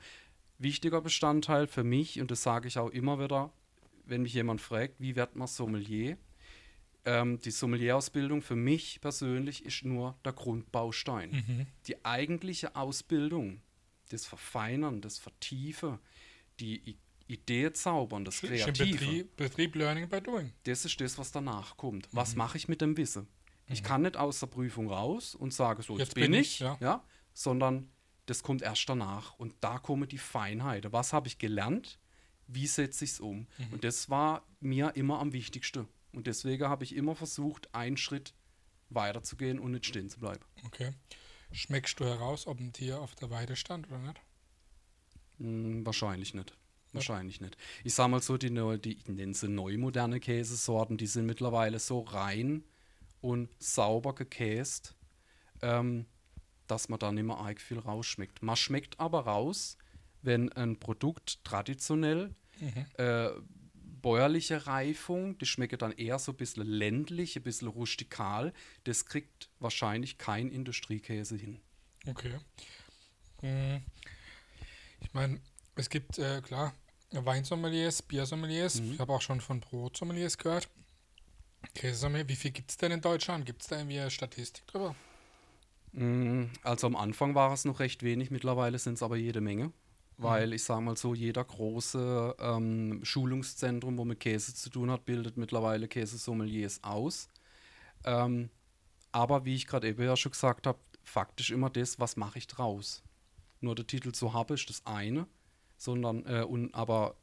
Wichtiger 0.57 1.01
Bestandteil 1.01 1.67
für 1.67 1.83
mich, 1.83 2.19
und 2.19 2.31
das 2.31 2.43
sage 2.43 2.67
ich 2.67 2.77
auch 2.77 2.89
immer 2.89 3.19
wieder, 3.19 3.51
wenn 4.05 4.23
mich 4.23 4.33
jemand 4.33 4.59
fragt, 4.59 4.99
wie 4.99 5.15
wird 5.15 5.35
man 5.35 5.47
Sommelier? 5.47 6.17
Ähm, 7.05 7.39
die 7.39 7.51
Sommelierausbildung 7.51 8.41
für 8.41 8.55
mich 8.55 9.01
persönlich 9.01 9.65
ist 9.65 9.83
nur 9.83 10.17
der 10.23 10.33
Grundbaustein. 10.33 11.31
Mhm. 11.31 11.67
Die 11.87 12.03
eigentliche 12.05 12.75
Ausbildung, 12.75 13.61
das 14.09 14.25
Verfeinern, 14.25 15.01
das 15.01 15.17
Vertiefen, 15.17 15.99
die 16.59 16.91
I 16.91 16.97
Idee 17.27 17.71
zaubern, 17.71 18.25
das 18.25 18.41
Kreative. 18.41 18.97
Betrieb, 18.97 19.37
Betrieb 19.37 19.75
Learning 19.75 20.09
by 20.09 20.19
Doing. 20.19 20.51
Das 20.63 20.83
ist 20.83 20.99
das, 20.99 21.17
was 21.17 21.31
danach 21.31 21.77
kommt. 21.77 22.09
Was 22.11 22.33
mhm. 22.33 22.39
mache 22.39 22.57
ich 22.57 22.67
mit 22.67 22.81
dem 22.81 22.97
Wissen? 22.97 23.25
Ich 23.67 23.83
kann 23.83 24.01
nicht 24.01 24.17
aus 24.17 24.41
der 24.41 24.47
Prüfung 24.47 24.89
raus 24.89 25.33
und 25.33 25.53
sage, 25.53 25.81
so, 25.81 25.97
jetzt, 25.97 26.09
Jetzt 26.09 26.15
bin, 26.15 26.31
bin 26.31 26.41
ich, 26.41 26.55
ich, 26.55 26.59
ja. 26.59 26.77
ja. 26.81 27.03
sondern 27.33 27.89
das 28.25 28.43
kommt 28.43 28.61
erst 28.61 28.87
danach. 28.89 29.33
Und 29.35 29.55
da 29.61 29.79
kommen 29.79 30.09
die 30.09 30.17
Feinheiten. 30.17 30.91
Was 30.91 31.13
habe 31.13 31.29
ich 31.29 31.37
gelernt? 31.37 31.99
Wie 32.47 32.67
setze 32.67 33.05
ich 33.05 33.11
es 33.11 33.19
um? 33.21 33.47
Mhm. 33.57 33.73
Und 33.73 33.83
das 33.85 34.09
war 34.09 34.45
mir 34.59 34.95
immer 34.95 35.19
am 35.19 35.31
wichtigsten. 35.31 35.87
Und 36.13 36.27
deswegen 36.27 36.67
habe 36.67 36.83
ich 36.83 36.95
immer 36.95 37.15
versucht, 37.15 37.73
einen 37.73 37.97
Schritt 37.97 38.33
weiterzugehen 38.89 39.59
und 39.59 39.71
nicht 39.71 39.85
stehen 39.85 40.09
zu 40.09 40.19
bleiben. 40.19 40.43
Okay. 40.65 40.93
Schmeckst 41.51 41.99
du 41.99 42.05
heraus, 42.05 42.47
ob 42.47 42.59
ein 42.59 42.73
Tier 42.73 42.99
auf 42.99 43.15
der 43.15 43.29
Weide 43.29 43.55
stand 43.55 43.87
oder 43.87 43.99
nicht? 43.99 44.21
Hm, 45.37 45.85
wahrscheinlich 45.85 46.33
nicht. 46.33 46.57
Wahrscheinlich 46.93 47.39
nicht. 47.39 47.57
Ich 47.85 47.93
sag 47.93 48.09
mal 48.09 48.21
so, 48.21 48.37
die, 48.37 48.49
die 48.49 48.97
ich 48.97 49.07
nenne 49.07 49.33
sie 49.33 49.47
neu 49.47 49.77
moderne 49.77 50.19
Käsesorten, 50.19 50.97
die 50.97 51.07
sind 51.07 51.25
mittlerweile 51.25 51.79
so 51.79 52.01
rein 52.01 52.65
und 53.21 53.49
sauber 53.59 54.13
gekäst, 54.13 54.95
ähm, 55.61 56.05
dass 56.67 56.89
man 56.89 56.99
da 56.99 57.11
nicht 57.11 57.23
mehr 57.23 57.37
arg 57.37 57.61
viel 57.61 57.79
rausschmeckt. 57.79 58.43
Man 58.43 58.57
schmeckt 58.57 58.99
aber 58.99 59.21
raus, 59.21 59.77
wenn 60.21 60.51
ein 60.51 60.79
Produkt 60.79 61.43
traditionell 61.45 62.35
äh, 62.97 63.29
bäuerliche 64.01 64.67
Reifung, 64.67 65.37
die 65.37 65.45
schmeckt 65.45 65.81
dann 65.81 65.91
eher 65.91 66.19
so 66.19 66.31
ein 66.31 66.37
bisschen 66.37 66.65
ländlich, 66.65 67.35
ein 67.35 67.43
bisschen 67.43 67.67
rustikal. 67.67 68.53
Das 68.83 69.05
kriegt 69.05 69.49
wahrscheinlich 69.59 70.17
kein 70.17 70.49
Industriekäse 70.49 71.35
hin. 71.35 71.59
Okay. 72.07 72.39
Hm. 73.41 73.81
Ich 75.01 75.13
meine, 75.13 75.39
es 75.75 75.89
gibt, 75.89 76.17
äh, 76.19 76.41
klar, 76.41 76.73
Weinsommeliers, 77.11 78.01
Biersommeliers. 78.01 78.79
Ich 78.79 78.99
habe 78.99 79.13
auch 79.13 79.21
schon 79.21 79.41
von 79.41 79.59
Brotsommeliers 79.59 80.37
gehört. 80.37 80.69
Käsesommelier, 81.75 82.27
wie 82.27 82.35
viel 82.35 82.51
gibt 82.51 82.71
es 82.71 82.77
denn 82.77 82.91
in 82.91 83.01
Deutschland? 83.01 83.45
Gibt 83.45 83.61
es 83.61 83.67
da 83.67 83.77
irgendwie 83.77 83.99
eine 83.99 84.11
Statistik 84.11 84.65
drüber? 84.67 84.95
Mm, 85.93 86.45
Also 86.63 86.87
am 86.87 86.95
Anfang 86.95 87.35
war 87.35 87.51
es 87.53 87.65
noch 87.65 87.79
recht 87.79 88.03
wenig, 88.03 88.31
mittlerweile 88.31 88.79
sind 88.79 88.93
es 88.93 89.03
aber 89.03 89.17
jede 89.17 89.41
Menge. 89.41 89.71
Weil 90.23 90.53
ich 90.53 90.63
sage 90.63 90.81
mal 90.81 90.97
so, 90.97 91.13
jeder 91.13 91.43
große 91.43 92.35
ähm, 92.39 92.99
Schulungszentrum, 93.03 93.97
wo 93.97 94.05
mit 94.05 94.19
Käse 94.19 94.53
zu 94.53 94.69
tun 94.69 94.91
hat, 94.91 95.05
bildet 95.05 95.37
mittlerweile 95.37 95.87
Käsesommeliers 95.87 96.83
aus. 96.83 97.27
Ähm, 98.03 98.49
aber 99.11 99.45
wie 99.45 99.55
ich 99.55 99.67
gerade 99.67 99.89
eben 99.89 100.03
ja 100.03 100.15
schon 100.15 100.31
gesagt 100.31 100.67
habe, 100.67 100.79
faktisch 101.03 101.51
immer 101.51 101.69
das, 101.69 101.99
was 101.99 102.17
mache 102.17 102.37
ich 102.37 102.47
draus. 102.47 103.03
Nur 103.59 103.75
der 103.75 103.87
Titel 103.87 104.11
zu 104.11 104.33
haben 104.33 104.53
ist 104.53 104.69
das 104.69 104.85
eine, 104.85 105.27
sondern 105.77 106.25
äh, 106.25 106.43
und 106.43 106.73
aber 106.73 107.15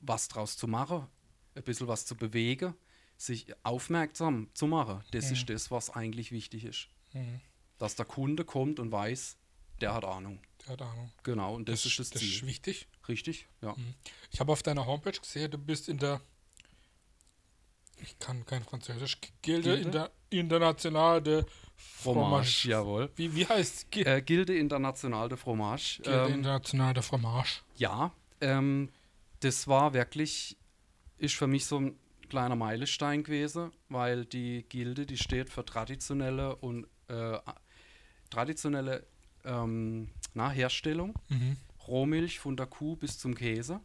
was 0.00 0.28
draus 0.28 0.56
zu 0.56 0.66
machen, 0.68 1.06
ein 1.54 1.62
bisschen 1.62 1.88
was 1.88 2.06
zu 2.06 2.16
bewegen, 2.16 2.74
sich 3.16 3.46
aufmerksam 3.62 4.48
zu 4.54 4.66
machen, 4.66 5.02
das 5.12 5.30
ist 5.30 5.48
das, 5.48 5.70
was 5.70 5.90
eigentlich 5.90 6.32
wichtig 6.32 6.64
ist. 6.64 6.88
Mhm. 7.12 7.40
Dass 7.78 7.94
der 7.94 8.06
Kunde 8.06 8.44
kommt 8.44 8.80
und 8.80 8.90
weiß, 8.90 9.36
der 9.80 9.94
hat 9.94 10.04
Ahnung. 10.04 10.40
Der 10.66 10.72
hat 10.74 10.82
Ahnung. 10.82 11.10
Genau, 11.22 11.54
und 11.54 11.68
das, 11.68 11.84
ist 11.86 11.98
das 11.98 12.10
das 12.10 12.20
Ziel. 12.20 12.32
ist 12.34 12.46
wichtig. 12.46 12.86
Richtig, 13.08 13.46
ja. 13.62 13.74
Ich 14.30 14.40
habe 14.40 14.52
auf 14.52 14.62
deiner 14.62 14.86
Homepage 14.86 15.12
gesehen, 15.18 15.50
du 15.50 15.58
bist 15.58 15.88
in 15.88 15.98
der, 15.98 16.20
ich 18.00 18.18
kann 18.18 18.44
kein 18.46 18.62
Französisch, 18.62 19.18
Gilde, 19.42 19.80
Gilde? 19.80 20.10
Internationale 20.30 21.20
de 21.22 21.44
Fromage. 21.76 22.68
jawohl. 22.68 23.10
Wie, 23.16 23.34
wie 23.34 23.46
heißt 23.46 23.90
Gilde, 23.90 24.10
Äh, 24.16 24.22
Gilde 24.22 24.56
International 24.56 25.28
de 25.28 25.36
Fromage. 25.36 26.00
Gilde 26.02 26.26
Ähm, 26.28 26.34
Internationale 26.34 26.94
de 26.94 27.02
Fromage? 27.02 27.60
ja, 27.76 28.12
ähm, 28.40 28.90
das 29.40 29.66
war 29.68 29.92
wirklich, 29.94 30.56
ist 31.18 31.34
für 31.34 31.46
mich 31.48 31.66
so 31.66 31.78
ein 31.80 31.98
kleiner 32.28 32.56
Meilenstein 32.56 33.24
gewesen, 33.24 33.72
weil 33.88 34.24
die 34.24 34.64
Gilde, 34.68 35.04
die 35.06 35.18
steht 35.18 35.50
für 35.50 35.64
traditionelle 35.64 36.56
und 36.56 36.86
äh, 37.08 37.38
traditionelle 38.30 39.06
ähm, 39.44 40.08
na, 40.34 40.50
Herstellung. 40.50 41.14
Mhm. 41.28 41.56
Rohmilch 41.86 42.38
von 42.38 42.56
der 42.56 42.66
Kuh 42.66 42.96
bis 42.96 43.18
zum 43.18 43.34
Käse. 43.34 43.80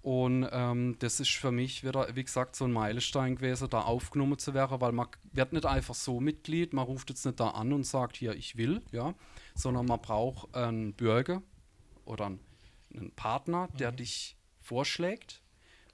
Und 0.00 0.48
ähm, 0.52 0.96
das 1.00 1.20
ist 1.20 1.30
für 1.30 1.50
mich 1.50 1.84
wieder, 1.84 2.14
wie 2.14 2.24
gesagt, 2.24 2.56
so 2.56 2.64
ein 2.64 2.72
Meilenstein 2.72 3.36
gewesen, 3.36 3.68
da 3.68 3.82
aufgenommen 3.82 4.38
zu 4.38 4.54
werden, 4.54 4.80
weil 4.80 4.92
man 4.92 5.08
wird 5.32 5.52
nicht 5.52 5.66
einfach 5.66 5.94
so 5.94 6.20
Mitglied, 6.20 6.72
man 6.72 6.84
ruft 6.84 7.10
jetzt 7.10 7.26
nicht 7.26 7.40
da 7.40 7.48
an 7.50 7.72
und 7.72 7.84
sagt, 7.84 8.16
hier, 8.16 8.34
ich 8.34 8.56
will, 8.56 8.80
ja, 8.92 9.14
sondern 9.54 9.86
man 9.86 10.00
braucht 10.00 10.54
einen 10.54 10.94
Bürger 10.94 11.42
oder 12.04 12.26
einen, 12.26 12.40
einen 12.94 13.10
Partner, 13.10 13.68
der 13.78 13.90
dich 13.90 14.36
vorschlägt, 14.60 15.42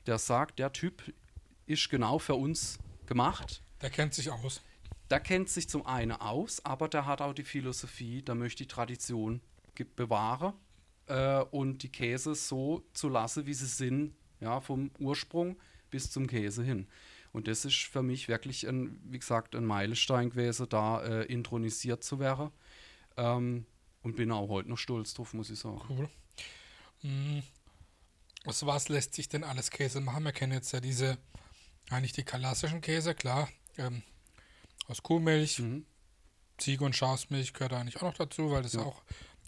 der 0.07 0.19
sagt, 0.19 0.59
der 0.59 0.73
Typ 0.73 1.03
ist 1.67 1.89
genau 1.89 2.19
für 2.19 2.35
uns 2.35 2.79
gemacht. 3.07 3.63
Der 3.81 3.91
kennt 3.91 4.13
sich 4.15 4.31
aus. 4.31 4.63
Der 5.11 5.20
kennt 5.20 5.49
sich 5.49 5.68
zum 5.68 5.87
einen 5.87 6.12
aus, 6.12 6.64
aber 6.64 6.88
der 6.88 7.06
hat 7.06 7.20
auch 7.20 7.34
die 7.34 7.44
Philosophie, 7.44 8.23
der 8.23 8.34
möchte 8.34 8.64
die 8.64 8.68
Tradition 8.68 9.40
bewahren 9.96 10.54
äh, 11.06 11.40
und 11.50 11.82
die 11.82 11.90
Käse 11.90 12.34
so 12.34 12.84
zu 12.92 13.08
lassen, 13.08 13.46
wie 13.46 13.54
sie 13.54 13.66
sind, 13.66 14.14
ja, 14.40 14.61
vom 14.61 14.90
Ursprung 14.99 15.56
bis 15.90 16.11
zum 16.11 16.26
Käse 16.26 16.62
hin. 16.62 16.88
Und 17.32 17.49
das 17.49 17.64
ist 17.64 17.82
für 17.82 18.02
mich 18.02 18.28
wirklich, 18.28 18.66
ein, 18.66 19.00
wie 19.04 19.18
gesagt, 19.18 19.56
ein 19.56 19.64
Meilenstein 19.64 20.30
gewesen, 20.30 20.68
da 20.68 21.02
äh, 21.02 21.25
intronisiert 21.25 22.04
zu 22.04 22.20
werden. 22.20 22.50
Ähm, 23.16 23.66
und 24.02 24.16
bin 24.16 24.30
auch 24.30 24.49
heute 24.49 24.68
noch 24.68 24.78
stolz 24.78 25.14
drauf, 25.14 25.32
muss 25.34 25.50
ich 25.50 25.58
sagen. 25.58 25.80
Cool. 25.88 26.08
Mm. 27.02 27.40
Aus 28.44 28.64
was 28.66 28.88
lässt 28.88 29.14
sich 29.14 29.28
denn 29.28 29.42
alles 29.42 29.70
Käse 29.70 30.00
machen? 30.00 30.25
Wir 30.25 30.32
kennen 30.32 30.52
jetzt 30.52 30.73
ja 30.73 30.80
diese, 30.80 31.16
eigentlich 31.88 32.12
die 32.12 32.23
klassischen 32.23 32.82
Käse, 32.82 33.14
klar. 33.14 33.49
Ähm, 33.78 34.02
aus 34.88 35.03
Kuhmilch, 35.03 35.59
Mhm. 35.61 35.87
Ziege- 36.59 36.85
und 36.85 36.95
Schafsmilch 36.95 37.53
gehört 37.53 37.73
eigentlich 37.73 37.97
auch 37.97 38.03
noch 38.03 38.14
dazu, 38.14 38.50
weil 38.50 38.62
das 38.62 38.75
Ja. 38.75 38.83
auch 38.83 39.03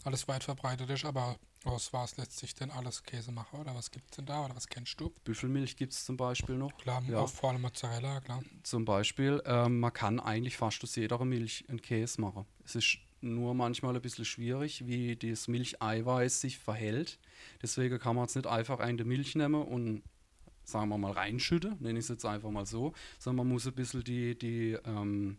alles 0.04 0.26
weit 0.28 0.42
verbreitet 0.44 0.90
ist. 0.90 1.04
Aber 1.04 1.38
aus 1.64 1.92
was 1.92 2.16
lässt 2.16 2.36
sich 2.38 2.54
denn 2.54 2.70
alles 2.70 3.02
Käse 3.04 3.32
machen? 3.32 3.60
Oder 3.60 3.74
was 3.74 3.90
gibt 3.90 4.10
es 4.10 4.16
denn 4.16 4.26
da? 4.26 4.44
Oder 4.44 4.54
was 4.56 4.66
kennst 4.68 5.00
du? 5.00 5.12
Büffelmilch 5.24 5.76
gibt 5.76 5.92
es 5.92 6.04
zum 6.04 6.16
Beispiel 6.16 6.56
noch. 6.56 6.76
Klar, 6.78 7.02
Ja. 7.08 7.20
auch 7.20 7.28
vor 7.28 7.50
allem 7.50 7.62
Mozzarella, 7.62 8.20
klar. 8.20 8.42
Zum 8.62 8.84
Beispiel, 8.84 9.42
ähm, 9.46 9.80
man 9.80 9.92
kann 9.92 10.18
eigentlich 10.20 10.56
fast 10.56 10.82
aus 10.82 10.96
jeder 10.96 11.24
Milch 11.24 11.64
einen 11.68 11.80
Käse 11.82 12.20
machen. 12.20 12.44
Es 12.64 12.74
ist 12.74 12.98
nur 13.20 13.54
manchmal 13.54 13.94
ein 13.96 14.02
bisschen 14.02 14.24
schwierig, 14.24 14.86
wie 14.86 15.16
das 15.16 15.48
Milcheiweiß 15.48 16.40
sich 16.40 16.58
verhält. 16.58 17.18
Deswegen 17.62 17.98
kann 17.98 18.14
man 18.16 18.24
jetzt 18.26 18.36
nicht 18.36 18.46
einfach 18.46 18.78
eine 18.80 19.04
Milch 19.04 19.34
nehmen 19.34 19.62
und 19.62 20.02
sagen 20.66 20.88
wir 20.88 20.98
mal 20.98 21.12
reinschütten, 21.12 21.76
nenne 21.80 21.98
ich 21.98 22.04
es 22.04 22.08
jetzt 22.08 22.26
einfach 22.26 22.50
mal 22.50 22.66
so, 22.66 22.92
sondern 23.18 23.46
man 23.46 23.54
muss 23.54 23.66
ein 23.66 23.74
bisschen 23.74 24.04
die, 24.04 24.36
die, 24.36 24.76
ähm, 24.84 25.38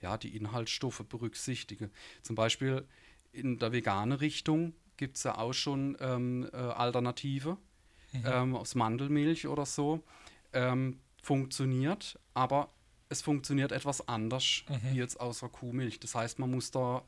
ja, 0.00 0.16
die 0.18 0.36
Inhaltsstoffe 0.36 1.04
berücksichtigen. 1.08 1.90
Zum 2.22 2.36
Beispiel 2.36 2.86
in 3.32 3.58
der 3.58 3.72
veganen 3.72 4.18
Richtung 4.18 4.74
gibt 4.96 5.16
es 5.16 5.24
ja 5.24 5.38
auch 5.38 5.52
schon 5.54 5.96
ähm, 6.00 6.48
äh, 6.52 6.56
Alternative 6.56 7.56
ähm, 8.24 8.54
aus 8.54 8.74
Mandelmilch 8.74 9.46
oder 9.46 9.66
so. 9.66 10.04
Ähm, 10.52 11.00
funktioniert, 11.22 12.18
aber 12.34 12.70
es 13.08 13.22
funktioniert 13.22 13.72
etwas 13.72 14.06
anders 14.06 14.64
wie 14.68 14.96
jetzt 14.96 15.18
aus 15.20 15.40
der 15.40 15.48
Kuhmilch. 15.48 15.98
Das 16.00 16.14
heißt, 16.14 16.38
man 16.38 16.50
muss 16.50 16.70
da 16.70 17.02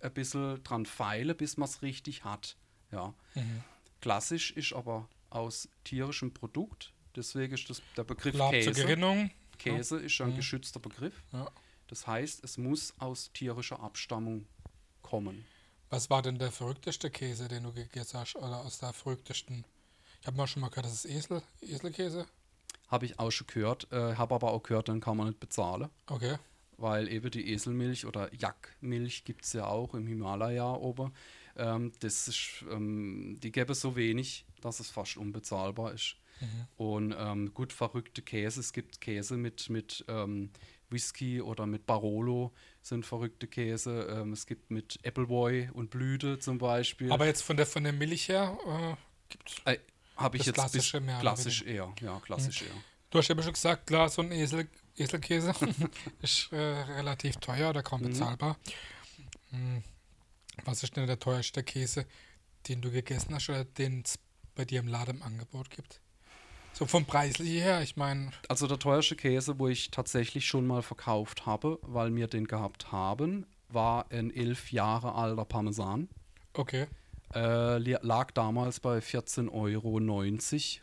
ein 0.00 0.12
bisschen 0.12 0.62
dran 0.64 0.86
feilen, 0.86 1.36
bis 1.36 1.56
man 1.56 1.68
es 1.68 1.82
richtig 1.82 2.24
hat. 2.24 2.56
Ja. 2.90 3.14
Mhm. 3.34 3.62
Klassisch 4.00 4.50
ist 4.52 4.72
aber 4.72 5.08
aus 5.30 5.68
tierischem 5.84 6.32
Produkt. 6.32 6.92
Deswegen 7.16 7.54
ist 7.54 7.68
das 7.70 7.82
der 7.96 8.04
Begriff 8.04 8.34
Lab 8.34 8.50
Käse. 8.52 8.72
Gerinnung. 8.72 9.30
Käse 9.58 9.98
ist 9.98 10.12
schon 10.12 10.28
ein 10.28 10.32
Mhm. 10.32 10.36
geschützter 10.36 10.80
Begriff. 10.80 11.22
Ja. 11.32 11.50
Das 11.88 12.06
heißt, 12.06 12.44
es 12.44 12.56
muss 12.56 12.94
aus 12.98 13.30
tierischer 13.32 13.80
Abstammung 13.80 14.46
kommen. 15.02 15.44
Was 15.90 16.08
war 16.08 16.22
denn 16.22 16.38
der 16.38 16.52
verrückteste 16.52 17.10
Käse, 17.10 17.48
den 17.48 17.64
du 17.64 17.72
gegessen 17.72 18.20
hast? 18.20 18.36
Oder 18.36 18.58
aus 18.64 18.78
der 18.78 18.92
verrücktesten? 18.92 19.64
Ich 20.20 20.26
habe 20.26 20.36
mal 20.36 20.46
schon 20.46 20.60
mal 20.62 20.68
gehört, 20.68 20.86
das 20.86 21.04
ist 21.04 21.06
Esel, 21.06 21.42
Eselkäse. 21.60 22.26
Habe 22.88 23.06
ich 23.06 23.18
auch 23.18 23.30
schon 23.30 23.46
gehört, 23.48 23.90
äh, 23.92 24.14
habe 24.14 24.34
aber 24.34 24.52
auch 24.52 24.62
gehört, 24.62 24.88
dann 24.88 25.00
kann 25.00 25.16
man 25.16 25.28
nicht 25.28 25.40
bezahlen. 25.40 25.88
Okay. 26.06 26.36
weil 26.82 27.08
eben 27.12 27.30
die 27.30 27.52
Eselmilch 27.52 28.06
oder 28.06 28.32
Jackmilch 28.34 29.24
gibt 29.24 29.44
es 29.44 29.52
ja 29.52 29.66
auch 29.66 29.92
im 29.92 30.06
Himalaya 30.06 30.72
oben. 30.72 31.12
Ähm, 31.56 31.92
das 32.00 32.28
ist, 32.28 32.64
ähm, 32.70 33.38
die 33.42 33.52
gäbe 33.52 33.74
so 33.74 33.96
wenig, 33.96 34.46
dass 34.60 34.80
es 34.80 34.90
fast 34.90 35.16
unbezahlbar 35.16 35.92
ist. 35.92 36.16
Und 36.76 37.14
ähm, 37.18 37.52
gut 37.52 37.72
verrückte 37.72 38.22
Käse, 38.22 38.60
es 38.60 38.72
gibt 38.72 39.00
Käse 39.00 39.36
mit, 39.36 39.68
mit 39.68 40.04
ähm, 40.08 40.50
Whisky 40.88 41.40
oder 41.40 41.66
mit 41.66 41.86
Barolo 41.86 42.52
sind 42.82 43.06
verrückte 43.06 43.46
Käse. 43.46 44.06
Ähm, 44.10 44.32
es 44.32 44.46
gibt 44.46 44.70
mit 44.70 44.98
Appleboy 45.04 45.68
und 45.72 45.90
Blüte 45.90 46.38
zum 46.38 46.58
Beispiel. 46.58 47.12
Aber 47.12 47.26
jetzt 47.26 47.42
von 47.42 47.56
der, 47.56 47.66
von 47.66 47.84
der 47.84 47.92
Milch 47.92 48.28
her 48.28 48.58
äh, 48.66 48.96
gibt's. 49.28 49.56
äh, 49.66 49.78
habe 50.16 50.36
ich 50.36 50.46
jetzt 50.46 50.54
Klassische 50.54 51.00
mehr 51.00 51.20
klassisch 51.20 51.62
eher, 51.62 51.94
ja, 52.00 52.20
klassisch 52.20 52.62
eher. 52.62 52.74
Du 53.10 53.18
hast 53.18 53.28
ja 53.28 53.42
schon 53.42 53.52
gesagt, 53.52 53.86
klar, 53.86 54.08
so 54.08 54.22
ein 54.22 54.30
Esel, 54.32 54.68
Eselkäse 54.96 55.52
ist 56.22 56.52
äh, 56.52 56.56
relativ 56.56 57.36
teuer 57.36 57.70
oder 57.70 57.82
kaum 57.82 58.02
bezahlbar. 58.02 58.56
Hm. 59.50 59.82
Was 60.64 60.82
ist 60.82 60.96
denn 60.96 61.06
der 61.06 61.18
teuerste 61.18 61.62
Käse, 61.62 62.06
den 62.68 62.80
du 62.80 62.90
gegessen 62.90 63.34
hast 63.34 63.48
oder 63.48 63.64
den 63.64 64.02
es 64.04 64.18
bei 64.54 64.64
dir 64.64 64.80
im 64.80 64.88
Laden 64.88 65.16
im 65.16 65.22
Angebot 65.22 65.70
gibt? 65.70 66.00
So 66.72 66.86
vom 66.86 67.04
Preislichen 67.04 67.62
her, 67.62 67.82
ich 67.82 67.96
meine. 67.96 68.30
Also 68.48 68.66
der 68.66 68.78
teuerste 68.78 69.16
Käse, 69.16 69.58
wo 69.58 69.68
ich 69.68 69.90
tatsächlich 69.90 70.46
schon 70.46 70.66
mal 70.66 70.82
verkauft 70.82 71.46
habe, 71.46 71.78
weil 71.82 72.14
wir 72.14 72.26
den 72.26 72.46
gehabt 72.46 72.92
haben, 72.92 73.46
war 73.68 74.10
ein 74.10 74.30
elf 74.34 74.72
Jahre 74.72 75.14
alter 75.14 75.44
Parmesan. 75.44 76.08
Okay. 76.52 76.86
Äh, 77.34 77.78
lag 77.78 78.32
damals 78.32 78.80
bei 78.80 78.98
14,90 78.98 79.50
Euro, 79.52 79.98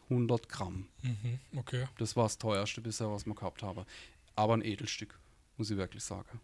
100 0.10 0.50
Gramm. 0.50 0.88
Mhm, 1.02 1.40
okay. 1.58 1.86
Das 1.98 2.16
war 2.16 2.24
das 2.24 2.38
teuerste 2.38 2.80
bisher, 2.80 3.12
was 3.12 3.26
wir 3.26 3.36
gehabt 3.36 3.64
haben. 3.64 3.86
Aber 4.36 4.54
ein 4.54 4.64
Edelstück, 4.64 5.20
muss 5.58 5.70
ich 5.70 5.78
wirklich 5.78 6.04
sagen. 6.04 6.40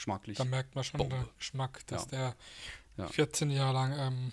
Geschmacklich. 0.00 0.38
Da 0.38 0.44
merkt 0.46 0.74
man 0.74 0.82
schon 0.82 0.96
Bombe. 0.96 1.16
den 1.16 1.28
Geschmack, 1.36 1.86
dass 1.88 2.04
Ja. 2.04 2.08
der 2.10 2.36
Ja. 2.96 3.06
14 3.08 3.50
Jahre 3.50 3.74
lang 3.74 3.92
ähm, 3.98 4.32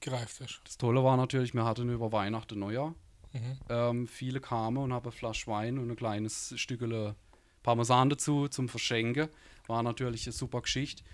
gereift 0.00 0.40
ist. 0.40 0.60
Das 0.64 0.76
Tolle 0.76 1.04
war 1.04 1.16
natürlich, 1.16 1.54
wir 1.54 1.64
hatten 1.64 1.88
über 1.88 2.10
Weihnachten 2.10 2.58
Neujahr. 2.58 2.94
Mhm. 3.32 3.58
Ähm, 3.68 4.06
viele 4.08 4.40
kamen 4.40 4.76
und 4.78 4.92
haben 4.92 5.04
eine 5.04 5.12
Flasche 5.12 5.46
Wein 5.46 5.78
und 5.78 5.88
ein 5.88 5.94
kleines 5.96 6.52
Stückele 6.58 7.14
Parmesan 7.62 8.10
dazu 8.10 8.48
zum 8.48 8.68
Verschenken. 8.68 9.28
War 9.68 9.84
natürlich 9.84 10.26
eine 10.26 10.32
super 10.32 10.62
Geschichte. 10.62 11.04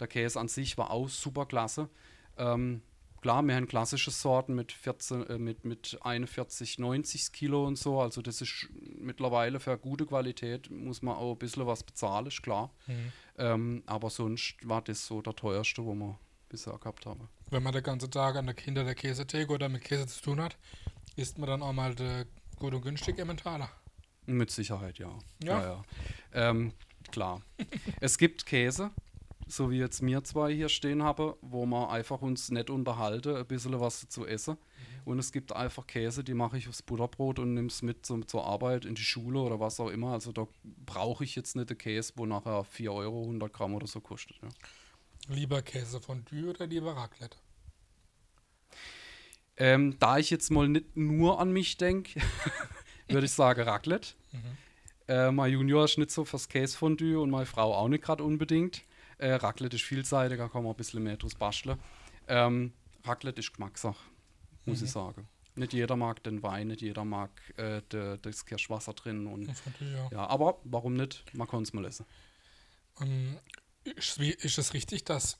Der 0.00 0.06
Käse 0.06 0.38
an 0.38 0.48
sich 0.48 0.76
war 0.76 0.90
auch 0.90 1.08
super 1.08 1.46
klasse. 1.46 1.88
Ähm, 2.36 2.82
klar, 3.20 3.42
wir 3.42 3.54
haben 3.54 3.68
klassische 3.68 4.10
Sorten 4.10 4.54
mit, 4.54 4.72
14, 4.72 5.26
äh, 5.26 5.38
mit, 5.38 5.64
mit 5.64 5.98
41, 6.02 6.78
90 6.78 7.32
Kilo 7.32 7.66
und 7.66 7.76
so. 7.76 8.00
Also 8.00 8.22
das 8.22 8.40
ist 8.40 8.68
mittlerweile 8.98 9.60
für 9.60 9.76
gute 9.78 10.06
Qualität, 10.06 10.70
muss 10.70 11.02
man 11.02 11.16
auch 11.16 11.32
ein 11.32 11.38
bisschen 11.38 11.66
was 11.66 11.82
bezahlen, 11.82 12.26
ist 12.26 12.42
klar. 12.42 12.70
Mhm. 12.86 13.12
Ähm, 13.38 13.82
aber 13.86 14.10
sonst 14.10 14.56
war 14.62 14.82
das 14.82 15.06
so 15.06 15.22
der 15.22 15.34
teuerste, 15.34 15.84
wo 15.84 15.94
wir 15.94 16.18
bisher 16.48 16.78
gehabt 16.78 17.06
haben. 17.06 17.28
Wenn 17.50 17.62
man 17.62 17.72
den 17.72 17.82
ganzen 17.82 18.10
Tag 18.10 18.36
an 18.36 18.46
der 18.46 18.54
Kinder 18.54 18.84
der 18.84 18.94
Käsetheke 18.94 19.52
oder 19.52 19.68
mit 19.68 19.82
Käse 19.82 20.06
zu 20.06 20.22
tun 20.22 20.40
hat, 20.40 20.56
isst 21.16 21.38
man 21.38 21.48
dann 21.48 21.62
auch 21.62 21.72
mal 21.72 21.94
gut 22.56 22.74
und 22.74 22.82
günstig 22.82 23.18
Emmentaler. 23.18 23.70
Mit 24.26 24.50
Sicherheit, 24.50 24.98
ja. 24.98 25.10
Ja. 25.42 25.62
ja. 25.62 25.84
Ähm, 26.32 26.72
klar. 27.12 27.42
es 28.00 28.18
gibt 28.18 28.46
Käse, 28.46 28.90
so 29.46 29.70
wie 29.70 29.78
jetzt 29.78 30.02
mir 30.02 30.24
zwei 30.24 30.52
hier 30.52 30.68
stehen 30.68 31.02
haben, 31.02 31.34
wo 31.40 31.66
wir 31.66 31.90
einfach 31.90 32.20
uns 32.20 32.50
nett 32.50 32.68
unterhalten, 32.68 33.36
ein 33.36 33.46
bisschen 33.46 33.78
was 33.80 34.08
zu 34.08 34.26
essen. 34.26 34.56
Und 35.04 35.20
es 35.20 35.30
gibt 35.30 35.54
einfach 35.54 35.86
Käse, 35.86 36.24
die 36.24 36.34
mache 36.34 36.58
ich 36.58 36.68
aufs 36.68 36.82
Butterbrot 36.82 37.38
und 37.38 37.54
nehme 37.54 37.68
es 37.68 37.80
mit 37.82 38.04
zum, 38.04 38.26
zur 38.26 38.44
Arbeit, 38.44 38.84
in 38.84 38.96
die 38.96 39.02
Schule 39.02 39.38
oder 39.38 39.60
was 39.60 39.78
auch 39.78 39.88
immer. 39.88 40.12
Also 40.12 40.32
da 40.32 40.48
brauche 40.84 41.22
ich 41.22 41.36
jetzt 41.36 41.54
nicht 41.54 41.70
den 41.70 41.78
Käse, 41.78 42.12
wo 42.16 42.26
nachher 42.26 42.64
4 42.64 42.92
Euro 42.92 43.22
100 43.22 43.52
Gramm 43.52 43.74
oder 43.74 43.86
so 43.86 44.00
kostet. 44.00 44.36
Ja. 44.42 44.48
Lieber 45.28 45.62
Käsefondue 45.62 46.50
oder 46.50 46.66
lieber 46.66 46.96
Raclette? 46.96 47.36
Ähm, 49.58 49.96
da 50.00 50.18
ich 50.18 50.30
jetzt 50.30 50.50
mal 50.50 50.68
nicht 50.68 50.96
nur 50.96 51.40
an 51.40 51.52
mich 51.52 51.76
denke, 51.76 52.20
würde 53.08 53.26
ich 53.26 53.32
sagen 53.32 53.62
Raclette. 53.62 54.14
Äh, 55.08 55.30
mein 55.30 55.52
Junior 55.52 55.84
ist 55.84 55.98
nicht 55.98 56.10
so 56.10 56.24
fürs 56.24 56.48
Käsefondue 56.48 57.20
und 57.20 57.30
meine 57.30 57.46
Frau 57.46 57.74
auch 57.74 57.88
nicht 57.88 58.02
gerade 58.02 58.24
unbedingt. 58.24 58.82
Äh, 59.18 59.32
Raclette 59.32 59.76
ist 59.76 59.84
vielseitig, 59.84 60.38
da 60.38 60.48
kann 60.48 60.62
man 60.62 60.72
ein 60.72 60.76
bisschen 60.76 61.02
mehr 61.02 61.16
draus 61.16 61.34
basteln. 61.34 61.78
Ähm, 62.28 62.72
Raclette 63.04 63.40
ist 63.40 63.50
Geschmackssache, 63.50 64.04
muss 64.64 64.82
ich 64.82 64.90
sagen. 64.90 65.28
Nicht 65.54 65.72
jeder 65.72 65.96
mag 65.96 66.22
den 66.22 66.42
Wein, 66.42 66.68
nicht 66.68 66.82
jeder 66.82 67.04
mag 67.04 67.30
äh, 67.56 67.80
de, 67.90 68.18
das 68.20 68.44
Kirschwasser 68.44 68.92
drin. 68.92 69.26
Und, 69.26 69.48
ja. 69.80 70.08
ja, 70.12 70.26
aber 70.26 70.60
warum 70.64 70.94
nicht? 70.94 71.24
Man 71.34 71.48
kann 71.48 71.62
es 71.62 71.72
mal 71.72 71.84
essen. 71.86 72.04
Ähm, 73.00 73.38
ist, 73.84 74.18
ist 74.18 74.58
es 74.58 74.74
richtig, 74.74 75.04
dass 75.04 75.38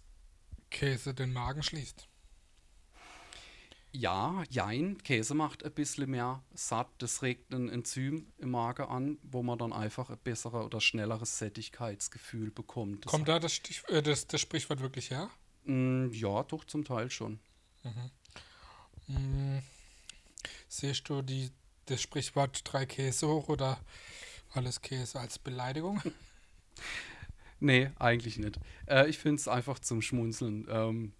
Käse 0.70 1.12
den 1.12 1.32
Magen 1.32 1.62
schließt? 1.62 2.08
Ja, 3.98 4.44
jein, 4.50 4.98
Käse 4.98 5.32
macht 5.32 5.64
ein 5.64 5.72
bisschen 5.72 6.10
mehr 6.10 6.42
satt. 6.52 6.88
Das 6.98 7.22
regt 7.22 7.54
ein 7.54 7.70
Enzym 7.70 8.30
im 8.36 8.50
Magen 8.50 8.82
an, 8.82 9.18
wo 9.22 9.42
man 9.42 9.58
dann 9.58 9.72
einfach 9.72 10.10
ein 10.10 10.18
besseres 10.22 10.66
oder 10.66 10.82
schnelleres 10.82 11.38
Sättigkeitsgefühl 11.38 12.50
bekommt. 12.50 13.06
Das 13.06 13.10
Kommt 13.10 13.26
da 13.26 13.38
das, 13.38 13.54
Stich, 13.54 13.82
äh, 13.88 14.02
das, 14.02 14.26
das 14.26 14.42
Sprichwort 14.42 14.80
wirklich 14.80 15.10
her? 15.10 15.30
Mm, 15.64 16.10
ja, 16.12 16.42
doch 16.42 16.64
zum 16.64 16.84
Teil 16.84 17.08
schon. 17.08 17.40
Hm, 19.06 19.62
siehst 20.68 21.08
du 21.08 21.22
die, 21.22 21.50
das 21.86 22.02
Sprichwort 22.02 22.70
drei 22.70 22.84
Käse 22.84 23.26
hoch 23.26 23.48
oder 23.48 23.80
alles 24.52 24.82
Käse 24.82 25.18
als 25.20 25.38
Beleidigung? 25.38 26.02
Nee, 27.58 27.90
eigentlich 27.98 28.36
nicht. 28.36 28.60
Äh, 28.84 29.08
ich 29.08 29.16
finde 29.16 29.40
es 29.40 29.48
einfach 29.48 29.78
zum 29.78 30.02
Schmunzeln. 30.02 30.66
Ähm, 30.68 31.14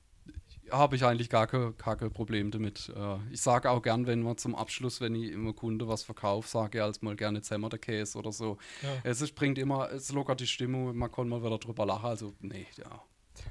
habe 0.71 0.97
ich 0.97 1.05
eigentlich 1.05 1.31
gar 1.31 1.47
kein, 1.47 1.77
gar 1.77 1.97
kein 1.97 2.11
Problem 2.13 2.51
damit. 2.51 2.93
Äh, 2.95 3.19
ich 3.31 3.41
sage 3.41 3.71
auch 3.71 3.83
gern, 3.83 4.07
wenn 4.07 4.23
man 4.23 4.37
zum 4.39 4.55
Abschluss, 4.55 5.01
wenn 5.01 5.15
ich 5.15 5.33
immer 5.33 5.53
Kunde 5.53 5.89
was 5.89 6.03
verkaufe, 6.03 6.49
sage 6.49 6.79
ich 6.79 6.85
als 6.85 7.03
mal 7.03 7.17
gerne 7.17 7.43
Zemmer 7.43 7.69
der 7.69 7.79
Käse 7.79 8.19
oder 8.19 8.33
so. 8.33 8.59
Ja. 8.83 8.89
Es 9.05 9.21
ist, 9.21 9.35
bringt 9.35 9.59
immer, 9.59 9.91
es 9.91 10.13
lockert 10.13 10.41
die 10.41 10.47
Stimmung, 10.47 10.97
man 10.97 11.11
kann 11.11 11.29
mal 11.29 11.43
wieder 11.43 11.59
drüber 11.59 11.87
lachen. 11.87 12.07
Also, 12.07 12.35
nee, 12.41 12.67
ja. 12.77 13.03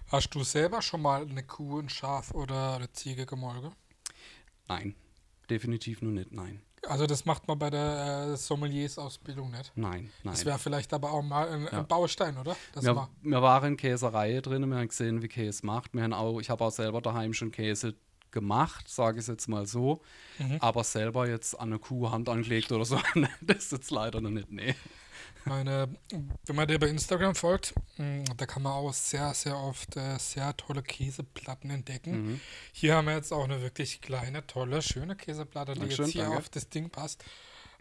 Hast 0.08 0.30
du 0.36 0.44
selber 0.44 0.82
schon 0.82 1.02
mal 1.02 1.22
eine 1.28 1.44
Kuh, 1.44 1.80
ein 1.80 1.90
Schaf 1.90 2.32
oder 2.32 2.76
eine 2.76 2.92
Ziege 2.92 3.26
gemolken? 3.26 3.72
Nein. 4.68 4.96
Definitiv 5.50 6.02
nur 6.02 6.12
nicht, 6.12 6.32
nein. 6.32 6.62
Also 6.88 7.08
das 7.08 7.26
macht 7.26 7.48
man 7.48 7.58
bei 7.60 7.70
der 7.70 8.30
äh, 8.34 8.38
Sommeliers-Ausbildung 8.38 9.52
nicht. 9.52 9.72
Nein, 9.76 10.10
nein. 10.24 10.34
Das 10.34 10.46
wäre 10.46 10.60
vielleicht 10.60 10.94
aber 10.94 11.12
auch 11.12 11.22
mal 11.24 11.48
ein, 11.50 11.64
Ja. 11.64 11.80
ein 11.80 11.88
Baustein, 11.88 12.38
oder? 12.38 12.56
Das 12.74 12.84
wir, 12.84 13.10
wir 13.22 13.42
waren 13.42 13.74
in 13.74 13.78
Käserei 13.78 14.40
drin, 14.42 14.68
wir 14.70 14.78
haben 14.78 14.88
gesehen, 14.88 15.22
wie 15.22 15.28
Käse 15.28 15.66
macht. 15.66 15.94
Wir 15.94 16.04
haben 16.04 16.14
auch, 16.14 16.40
ich 16.40 16.50
habe 16.50 16.64
auch 16.64 16.72
selber 16.72 17.02
daheim 17.02 17.34
schon 17.34 17.52
Käse 17.52 17.96
gemacht, 18.32 18.90
sage 18.90 19.18
ich 19.18 19.22
es 19.24 19.28
jetzt 19.28 19.48
mal 19.48 19.66
so. 19.66 20.02
Mhm. 20.40 20.58
Aber 20.60 20.84
selber 20.84 21.28
jetzt 21.28 21.60
an 21.60 21.70
eine 21.70 21.80
Kuh 21.80 22.12
Hand 22.12 22.30
angelegt 22.30 22.72
oder 22.72 22.86
so, 22.86 23.00
das 23.42 23.72
jetzt 23.72 23.92
leider 23.92 24.22
noch 24.22 24.30
nicht, 24.30 24.52
nee. 24.52 24.76
Meine, 25.46 25.96
wenn 26.46 26.56
man 26.56 26.68
dir 26.68 26.80
bei 26.80 26.88
Instagram 26.88 27.36
folgt, 27.36 27.76
mh, 27.98 28.24
da 28.36 28.46
kann 28.48 28.64
man 28.64 28.74
auch 28.74 28.94
sehr, 28.94 29.34
sehr 29.36 29.56
oft 29.58 29.96
äh, 29.96 30.18
sehr 30.18 30.58
tolle 30.58 30.82
Käseplatten 30.82 31.70
entdecken. 31.70 32.26
Mhm. 32.34 32.42
Hier 32.74 32.96
haben 32.96 33.06
wir 33.06 33.14
jetzt 33.16 33.32
auch 33.32 33.44
eine 33.44 33.62
wirklich 33.62 34.02
kleine, 34.02 34.46
tolle, 34.48 34.82
schöne 34.82 35.16
Käseplatte, 35.16 35.74
die 35.74 35.80
Dankeschön, 35.82 36.06
jetzt 36.06 36.14
hier 36.14 36.24
danke. 36.24 36.38
auf 36.40 36.50
das 36.50 36.70
Ding 36.70 36.90
passt. 36.90 37.24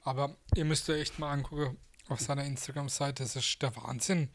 Aber 0.03 0.37
ihr 0.55 0.66
müsst 0.66 0.88
euch 0.90 1.00
echt 1.00 1.18
mal 1.18 1.33
angucken 1.33 1.79
auf 2.09 2.20
seiner 2.20 2.44
Instagram-Seite. 2.44 3.22
Das 3.22 3.35
ist 3.35 3.62
der 3.62 3.74
Wahnsinn, 3.77 4.29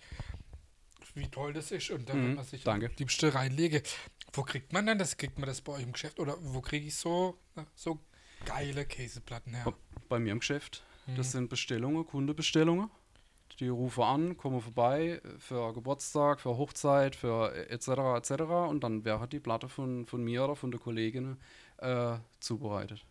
wie 1.13 1.27
toll 1.27 1.53
das 1.53 1.69
ist. 1.71 1.91
Und 1.91 2.09
da 2.09 2.15
Mhm, 2.15 2.23
wenn 2.29 2.35
man 2.35 2.45
sich 2.45 2.63
danke. 2.63 2.87
am 2.87 2.93
liebsten 2.97 3.29
reinlege. 3.29 3.83
Wo 4.33 4.41
kriegt 4.43 4.73
man 4.73 4.87
denn 4.87 4.97
das? 4.97 5.17
Kriegt 5.17 5.37
man 5.37 5.47
das 5.47 5.61
bei 5.61 5.73
euch 5.73 5.83
im 5.83 5.91
Geschäft? 5.91 6.19
Oder 6.19 6.35
wo 6.39 6.61
kriege 6.61 6.87
ich 6.87 6.95
so, 6.95 7.37
so 7.75 7.99
geile 8.45 8.85
Käseplatten 8.85 9.53
her? 9.53 9.65
Bei- 9.65 9.73
Bei 10.09 10.19
mir 10.19 10.31
im 10.31 10.39
Geschäft. 10.39 10.83
Das 11.15 11.27
Mhm. 11.27 11.31
sind 11.31 11.49
Bestellungen, 11.49 12.05
Kundebestellungen. 12.05 12.89
Die 13.59 13.67
rufen 13.67 14.03
an, 14.03 14.37
kommen 14.37 14.61
vorbei 14.61 15.21
für 15.37 15.73
Geburtstag, 15.73 16.39
für 16.39 16.57
Hochzeit, 16.57 17.15
für 17.15 17.53
etc. 17.69 17.87
etc. 18.17 18.41
Und 18.69 18.83
dann 18.83 19.03
wäre 19.05 19.27
die 19.27 19.39
Platte 19.39 19.67
von, 19.67 20.05
von 20.05 20.23
mir 20.23 20.43
oder 20.45 20.55
von 20.55 20.71
der 20.71 20.79
Kollegin 20.79 21.37
äh, 21.77 22.17
zubereitet. 22.39 23.05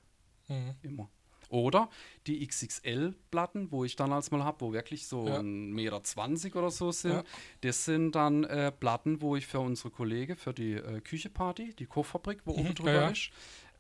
Mhm. 0.48 0.74
Immer. 0.82 1.10
Oder 1.50 1.88
die 2.26 2.46
XXL-Platten, 2.46 3.70
wo 3.72 3.84
ich 3.84 3.96
dann 3.96 4.12
als 4.12 4.30
mal 4.30 4.44
habe, 4.44 4.60
wo 4.60 4.72
wirklich 4.74 5.06
so 5.06 5.26
Ja. 5.28 5.38
ein 5.38 5.70
Meter 5.72 6.02
20 6.02 6.54
oder 6.56 6.70
so 6.70 6.92
sind. 6.92 7.12
Ja. 7.12 7.24
Das 7.62 7.84
sind 7.86 8.12
dann 8.12 8.44
äh, 8.44 8.70
Platten, 8.70 9.22
wo 9.22 9.34
ich 9.36 9.46
für 9.46 9.60
unsere 9.60 9.90
Kollegen, 9.90 10.36
für 10.36 10.52
die 10.52 10.74
äh, 10.74 11.00
Kücheparty, 11.00 11.74
die 11.74 11.86
Kochfabrik, 11.86 12.40
wo 12.44 12.52
Mhm, 12.52 12.60
oben 12.60 12.74
drüber 12.74 12.92
ja. 12.92 13.08
ist, 13.08 13.30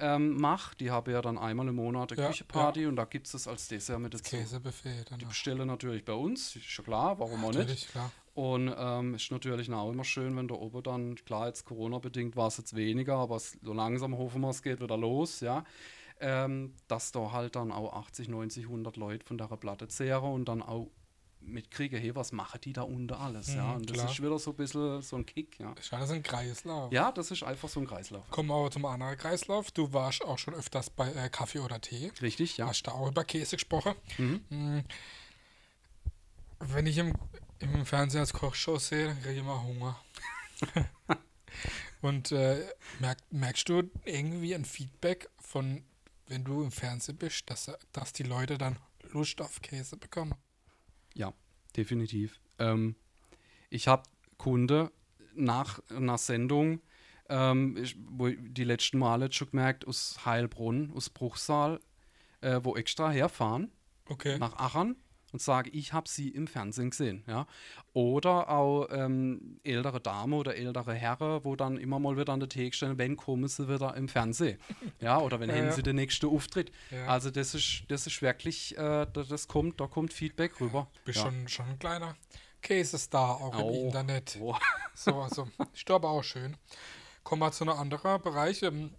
ähm, 0.00 0.36
mache. 0.40 0.76
Die 0.76 0.90
habe 0.90 1.12
ja 1.12 1.20
dann 1.22 1.38
einmal 1.38 1.68
im 1.68 1.76
Monat 1.76 2.12
eine 2.12 2.20
Ja, 2.22 2.28
Kücheparty 2.28 2.86
und 2.86 2.96
da 2.96 3.04
gibt 3.04 3.26
es 3.26 3.32
das 3.32 3.48
als 3.48 3.68
Dessert 3.68 3.98
mit 4.00 4.14
dazu. 4.14 4.36
Käsebuffet. 4.36 5.10
Dann 5.10 5.18
Die 5.18 5.24
noch. 5.24 5.30
bestellen 5.30 5.66
natürlich 5.66 6.04
bei 6.04 6.12
uns, 6.12 6.56
ist 6.56 6.64
schon 6.66 6.84
klar, 6.84 7.18
warum 7.18 7.44
auch 7.44 7.52
nicht. 7.52 7.90
Klar. 7.90 8.10
Und 8.34 8.72
ähm, 8.78 9.14
ist 9.14 9.32
natürlich 9.32 9.72
auch 9.72 9.90
immer 9.90 10.04
schön, 10.04 10.36
wenn 10.36 10.46
der 10.46 10.60
Ober 10.60 10.80
dann, 10.80 11.16
klar, 11.16 11.48
jetzt 11.48 11.64
Corona-bedingt 11.64 12.36
war 12.36 12.46
es 12.46 12.58
jetzt 12.58 12.76
weniger, 12.76 13.16
aber 13.16 13.40
so 13.40 13.72
langsam 13.72 14.16
hoffen 14.16 14.42
wir, 14.42 14.50
es 14.50 14.62
geht 14.62 14.80
wieder 14.80 14.96
los, 14.96 15.40
ja. 15.40 15.64
Ähm, 16.20 16.74
dass 16.88 17.12
da 17.12 17.32
halt 17.32 17.56
dann 17.56 17.70
auch 17.72 17.92
80, 17.94 18.28
90, 18.28 18.64
100 18.64 18.96
Leute 18.96 19.24
von 19.26 19.38
der 19.38 19.46
Platte 19.46 19.86
zehren 19.88 20.32
und 20.32 20.48
dann 20.48 20.62
auch 20.62 20.88
mitkriegen, 21.40 22.00
hey, 22.00 22.14
was 22.14 22.32
machen 22.32 22.60
die 22.62 22.72
da 22.72 22.82
unten 22.82 23.14
alles, 23.14 23.54
ja. 23.54 23.64
Mhm, 23.64 23.76
Und 23.76 23.90
das 23.90 23.96
klar. 23.96 24.10
ist 24.10 24.22
wieder 24.22 24.38
so 24.38 24.50
ein 24.50 24.56
bisschen 24.56 25.02
so 25.02 25.16
ein 25.16 25.26
Kick, 25.26 25.58
ja. 25.58 25.74
Das 25.74 25.86
ist 25.86 26.10
ein 26.10 26.22
Kreislauf. 26.22 26.92
Ja, 26.92 27.12
das 27.12 27.30
ist 27.30 27.42
einfach 27.42 27.68
so 27.68 27.80
ein 27.80 27.86
Kreislauf. 27.86 28.28
Kommen 28.30 28.48
wir 28.48 28.54
aber 28.56 28.70
zum 28.70 28.84
anderen 28.84 29.16
Kreislauf. 29.16 29.70
Du 29.70 29.92
warst 29.92 30.22
auch 30.22 30.38
schon 30.38 30.54
öfters 30.54 30.90
bei 30.90 31.10
äh, 31.12 31.28
Kaffee 31.30 31.60
oder 31.60 31.80
Tee. 31.80 32.12
Richtig, 32.20 32.56
ja. 32.56 32.68
Hast 32.68 32.82
da 32.82 32.92
auch 32.92 33.08
über 33.08 33.24
Käse 33.24 33.56
gesprochen. 33.56 33.94
Mhm. 34.18 34.40
Mm. 34.50 34.84
Wenn 36.60 36.86
ich 36.86 36.98
im, 36.98 37.14
im 37.60 37.86
Fernsehen 37.86 38.20
als 38.20 38.32
Kochshow 38.32 38.78
sehe, 38.78 39.14
kriege 39.22 39.32
ich 39.32 39.38
immer 39.38 39.62
Hunger. 39.62 39.98
Und 42.00 42.32
äh, 42.32 42.64
merk, 43.00 43.18
merkst 43.30 43.68
du 43.68 43.90
irgendwie 44.04 44.54
ein 44.54 44.64
Feedback 44.64 45.28
von, 45.40 45.82
wenn 46.26 46.44
du 46.44 46.62
im 46.62 46.70
Fernsehen 46.70 47.16
bist, 47.16 47.48
dass, 47.50 47.70
dass 47.92 48.12
die 48.12 48.22
Leute 48.22 48.58
dann 48.58 48.78
Lust 49.12 49.40
auf 49.40 49.62
Käse 49.62 49.96
bekommen? 49.96 50.34
Ja, 51.14 51.32
definitiv. 51.76 52.40
Ähm, 52.58 52.96
ich 53.70 53.88
habe 53.88 54.04
Kunde 54.36 54.92
nach 55.34 55.80
einer 55.90 56.18
Sendung, 56.18 56.80
ähm, 57.28 57.76
ich, 57.76 57.96
wo 58.08 58.28
ich 58.28 58.38
die 58.40 58.64
letzten 58.64 58.98
Male 58.98 59.30
schon 59.32 59.50
gemerkt, 59.50 59.86
aus 59.86 60.24
Heilbronn, 60.24 60.92
aus 60.94 61.10
Bruchsal, 61.10 61.80
äh, 62.40 62.60
wo 62.62 62.76
extra 62.76 63.10
herfahren 63.10 63.70
Okay. 64.06 64.38
nach 64.38 64.54
Aachen 64.54 64.96
und 65.32 65.42
sage, 65.42 65.70
ich 65.70 65.92
habe 65.92 66.08
sie 66.08 66.28
im 66.30 66.46
Fernsehen 66.46 66.90
gesehen. 66.90 67.22
Ja? 67.26 67.46
Oder 67.92 68.48
auch 68.48 68.86
ähm, 68.90 69.60
ältere 69.64 70.00
Dame 70.00 70.36
oder 70.36 70.56
ältere 70.56 70.94
Herren, 70.94 71.44
wo 71.44 71.54
dann 71.56 71.76
immer 71.76 71.98
mal 71.98 72.16
wieder 72.16 72.32
an 72.32 72.40
der 72.40 72.48
Theke 72.48 72.74
stehen, 72.74 72.96
wenn 72.98 73.16
kommen 73.16 73.46
sie 73.48 73.68
wieder 73.68 73.94
im 73.96 74.08
Fernsehen. 74.08 74.58
Ja, 75.00 75.18
oder 75.20 75.38
wenn 75.40 75.48
Ja, 75.50 75.56
haben 75.56 75.66
ja. 75.66 75.72
sie 75.72 75.82
den 75.82 75.96
nächsten 75.96 76.26
Auftritt. 76.26 76.72
Ja. 76.90 77.06
Also 77.06 77.30
das 77.30 77.54
ist, 77.54 77.84
das 77.88 78.06
ist 78.06 78.20
wirklich, 78.22 78.76
äh, 78.76 79.06
da- 79.06 79.06
das 79.06 79.46
kommt, 79.48 79.80
da 79.80 79.86
kommt 79.86 80.12
Feedback 80.12 80.60
rüber. 80.60 80.88
Bist 81.04 81.18
ja. 81.18 81.24
schon, 81.26 81.46
schon 81.48 81.66
ein 81.66 81.78
kleiner 81.78 82.16
Käsestar 82.62 83.36
auch 83.40 83.58
Oh. 83.62 83.68
im 83.70 83.86
Internet. 83.86 84.38
Oh. 84.40 84.56
So, 84.94 85.14
also, 85.22 85.48
doch 85.86 85.94
aber 85.94 86.10
auch 86.10 86.24
schön. 86.24 86.56
Kommen 87.22 87.40
wir 87.42 87.52
zu 87.52 87.64
einem 87.64 87.74
anderen 87.78 88.20
Bereich. 88.22 88.62
Ähm, 88.62 88.90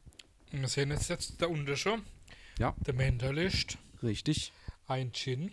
Wir 0.52 0.68
sehen 0.68 0.92
jetzt, 0.92 1.10
jetzt 1.10 1.42
der 1.42 1.50
Unterschied. 1.50 2.02
Ja. 2.58 2.74
Der 2.86 2.94
Mentalist, 2.94 3.78
Richtig. 4.02 4.52
ein 4.88 5.12
Gin. 5.14 5.52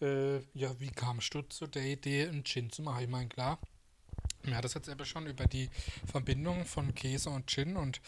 Äh, 0.00 0.38
ja, 0.54 0.78
wie 0.78 0.90
kamst 0.90 1.32
du 1.34 1.42
zu 1.42 1.66
der 1.66 1.84
Idee, 1.84 2.28
einen 2.28 2.44
Gin 2.44 2.70
zu 2.70 2.82
machen? 2.82 3.04
Ich 3.04 3.08
meine, 3.08 3.28
klar, 3.28 3.58
wir 4.42 4.54
hatten 4.54 4.62
das 4.62 4.74
jetzt 4.74 4.88
eben 4.88 5.04
schon 5.04 5.26
über 5.26 5.46
die 5.46 5.70
Verbindung 6.06 6.64
von 6.64 6.94
Käse 6.94 7.30
und 7.30 7.48
Gin 7.48 7.76
und 7.76 8.00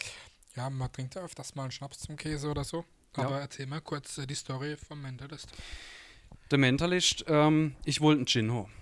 ja, 0.57 0.69
man 0.71 0.93
trinkt 0.93 1.15
ja 1.15 1.23
öfters 1.23 1.55
mal 1.55 1.63
einen 1.63 1.73
Schnaps 1.73 2.01
zum 2.01 2.17
Käse 2.17 2.51
oder 2.51 2.65
so. 2.65 2.85
Ja. 3.17 3.25
Aber 3.25 3.41
erzähl 3.41 3.67
mal 3.67 3.81
kurz 3.81 4.19
äh, 4.19 4.27
die 4.27 4.35
Story 4.35 4.77
vom 4.77 5.01
Mentalist. 5.01 5.49
Der 6.51 6.59
Mentalist, 6.59 7.25
ähm, 7.29 7.75
ich 7.85 8.01
wollte 8.01 8.19
einen 8.19 8.27
Gin 8.27 8.53
haben. 8.53 8.73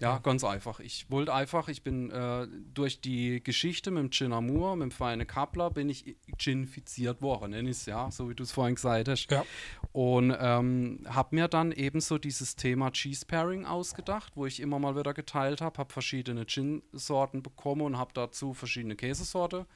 Ja, 0.00 0.18
ganz 0.18 0.44
einfach. 0.44 0.80
Ich 0.80 1.10
wollte 1.10 1.32
einfach, 1.32 1.68
ich 1.68 1.82
bin 1.82 2.10
äh, 2.10 2.46
durch 2.74 3.00
die 3.00 3.42
Geschichte 3.42 3.90
mit 3.90 4.02
dem 4.02 4.10
Gin 4.10 4.32
Amour, 4.32 4.76
mit 4.76 4.84
dem 4.84 4.90
feinen 4.90 5.26
Kappler, 5.26 5.70
bin 5.70 5.88
ich 5.88 6.16
ginifiziert 6.36 7.22
worden, 7.22 7.52
nenn 7.52 7.66
ich's, 7.66 7.86
ja, 7.86 8.10
so 8.10 8.28
wie 8.28 8.34
du 8.34 8.42
es 8.42 8.52
vorhin 8.52 8.74
gesagt 8.74 9.08
hast. 9.08 9.30
Ja. 9.30 9.44
Und 9.92 10.36
ähm, 10.38 11.06
habe 11.08 11.34
mir 11.34 11.48
dann 11.48 11.72
ebenso 11.72 12.18
dieses 12.18 12.56
Thema 12.56 12.90
Cheese 12.90 13.24
Pairing 13.24 13.64
ausgedacht, 13.64 14.32
wo 14.36 14.44
ich 14.44 14.60
immer 14.60 14.78
mal 14.78 14.96
wieder 14.96 15.14
geteilt 15.14 15.62
habe, 15.62 15.78
habe 15.78 15.92
verschiedene 15.92 16.46
Gin-Sorten 16.46 17.42
bekommen 17.42 17.82
und 17.82 17.98
habe 17.98 18.12
dazu 18.12 18.52
verschiedene 18.52 18.96
Käsesorte 18.96 19.66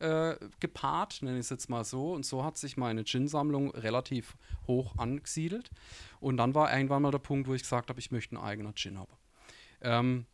äh, 0.00 0.36
gepaart, 0.60 1.22
nenne 1.22 1.38
ich 1.38 1.46
es 1.46 1.50
jetzt 1.50 1.68
mal 1.70 1.84
so. 1.84 2.12
Und 2.12 2.24
so 2.24 2.44
hat 2.44 2.56
sich 2.56 2.76
meine 2.76 3.04
Gin-Sammlung 3.04 3.70
relativ 3.70 4.36
hoch 4.66 4.96
angesiedelt. 4.96 5.70
Und 6.20 6.36
dann 6.36 6.54
war 6.54 6.72
irgendwann 6.72 7.02
mal 7.02 7.10
der 7.10 7.18
Punkt, 7.18 7.48
wo 7.48 7.54
ich 7.54 7.62
gesagt 7.62 7.90
habe, 7.90 8.00
ich 8.00 8.10
möchte 8.10 8.36
einen 8.36 8.44
eigenen 8.44 8.74
Gin 8.74 8.98
haben. 8.98 9.12
Ähm, 9.80 10.26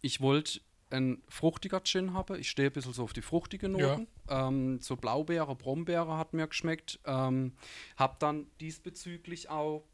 ich 0.00 0.20
wollte 0.20 0.60
einen 0.90 1.22
fruchtiger 1.28 1.82
Gin 1.82 2.12
haben. 2.14 2.38
Ich 2.38 2.50
stehe 2.50 2.70
ein 2.70 2.72
bisschen 2.72 2.92
so 2.92 3.04
auf 3.04 3.12
die 3.12 3.22
fruchtigen 3.22 3.76
Ja. 3.76 3.96
Noten. 3.96 4.06
Ähm, 4.28 4.80
so 4.80 4.96
Blaubeere, 4.96 5.54
Brombeere 5.56 6.16
hat 6.16 6.32
mir 6.34 6.46
geschmeckt. 6.46 7.00
Ähm, 7.04 7.54
habe 7.96 8.16
dann 8.18 8.46
diesbezüglich 8.60 9.48
auch 9.48 9.84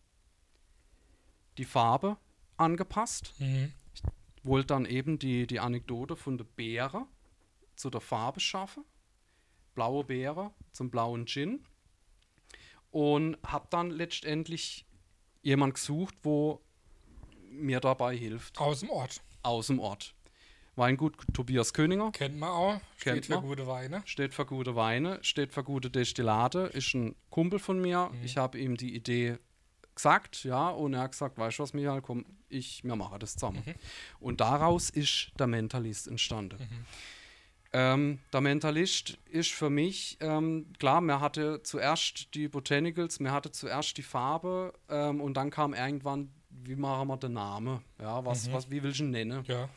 die 1.59 1.65
Farbe 1.65 2.17
angepasst. 2.57 3.35
Mhm. 3.39 3.73
Wollte 4.43 4.69
dann 4.69 4.85
eben 4.87 5.19
die, 5.19 5.47
die 5.47 5.61
Anekdote 5.61 6.17
von 6.17 6.39
der 6.39 6.45
Beere 6.45 7.07
zu 7.77 7.91
der 7.91 8.01
Farbe 8.01 8.41
schaffen. 8.41 8.85
Blaue 9.75 10.05
Beere 10.05 10.53
zum 10.73 10.91
blauen 10.91 11.27
Gin. 11.27 11.65
Und 12.91 13.39
habe 13.47 13.69
dann 13.71 13.91
letztendlich 13.91 14.87
jemand 15.43 15.75
gesucht, 15.75 16.15
wo 16.23 16.61
mir 17.51 17.81
dabei 17.81 18.17
hilft 18.17 18.59
Aus 18.59 18.81
dem 18.81 18.91
Ort. 18.91 19.21
aus 19.43 19.67
dem 19.69 19.79
Ort. 19.79 20.15
Weingut 20.77 21.15
Tobias 21.35 21.75
Köninger 21.75 22.11
Kennt 22.13 22.39
man 22.39 22.49
auch. 22.51 22.81
Steht 22.97 23.13
Kennt 23.15 23.27
für 23.27 23.35
man. 23.35 23.43
gute 23.43 23.67
Weine. 23.67 24.03
steht 24.07 24.33
für 24.33 24.47
gute 24.47 24.77
Weine, 24.77 25.19
steht 25.23 25.53
für 25.53 25.65
gute 25.65 25.91
Destillate, 25.91 26.71
ist 26.73 26.95
ein 26.95 27.15
Kumpel 27.29 27.59
von 27.59 27.81
mir. 27.81 28.11
Mhm. 28.13 28.25
Ich 28.25 28.37
habe 28.39 28.59
ihm 28.59 28.77
die 28.77 28.95
Idee 28.95 29.39
gesagt, 29.95 30.45
ja, 30.45 30.71
und 30.71 30.95
er 30.95 31.01
hat 31.03 31.11
gesagt, 31.13 31.37
weißt 31.37 31.59
du 31.59 31.63
was, 31.65 31.75
Michael, 31.75 32.01
komm, 32.01 32.25
ich, 32.49 32.83
wir 32.85 32.97
machen 32.97 33.19
das 33.19 33.35
zusammen. 33.35 33.63
Mhm. 33.67 33.75
Und 34.21 34.41
daraus 34.41 34.89
ist 34.91 35.33
der 35.39 35.49
Mentalist 35.49 36.07
entstanden. 36.09 36.57
Ähm, 37.73 38.19
der 38.33 38.41
Mentalist 38.41 39.19
ist 39.31 39.53
für 39.53 39.71
mich, 39.71 40.17
ähm, 40.21 40.73
klar, 40.79 41.01
mir 41.01 41.21
hatte 41.21 41.63
zuerst 41.63 42.35
die 42.35 42.49
Botanicals, 42.49 43.21
mir 43.21 43.31
hatte 43.33 43.53
zuerst 43.53 43.97
die 43.97 44.03
Farbe 44.03 44.73
ähm, 44.89 45.21
und 45.21 45.35
dann 45.35 45.51
kam 45.51 45.73
irgendwann, 45.75 46.33
wie 46.64 46.77
machen 46.77 47.09
wir 47.09 47.16
den 47.16 47.33
Namen? 47.35 47.81
Ja, 48.01 48.25
was, 48.25 48.49
Mhm. 48.49 48.53
was, 48.53 48.70
wie 48.70 48.83
will 48.83 48.90
ich 48.90 49.01
ihn 49.01 49.11
nennen? 49.11 49.44
Ja. 49.46 49.68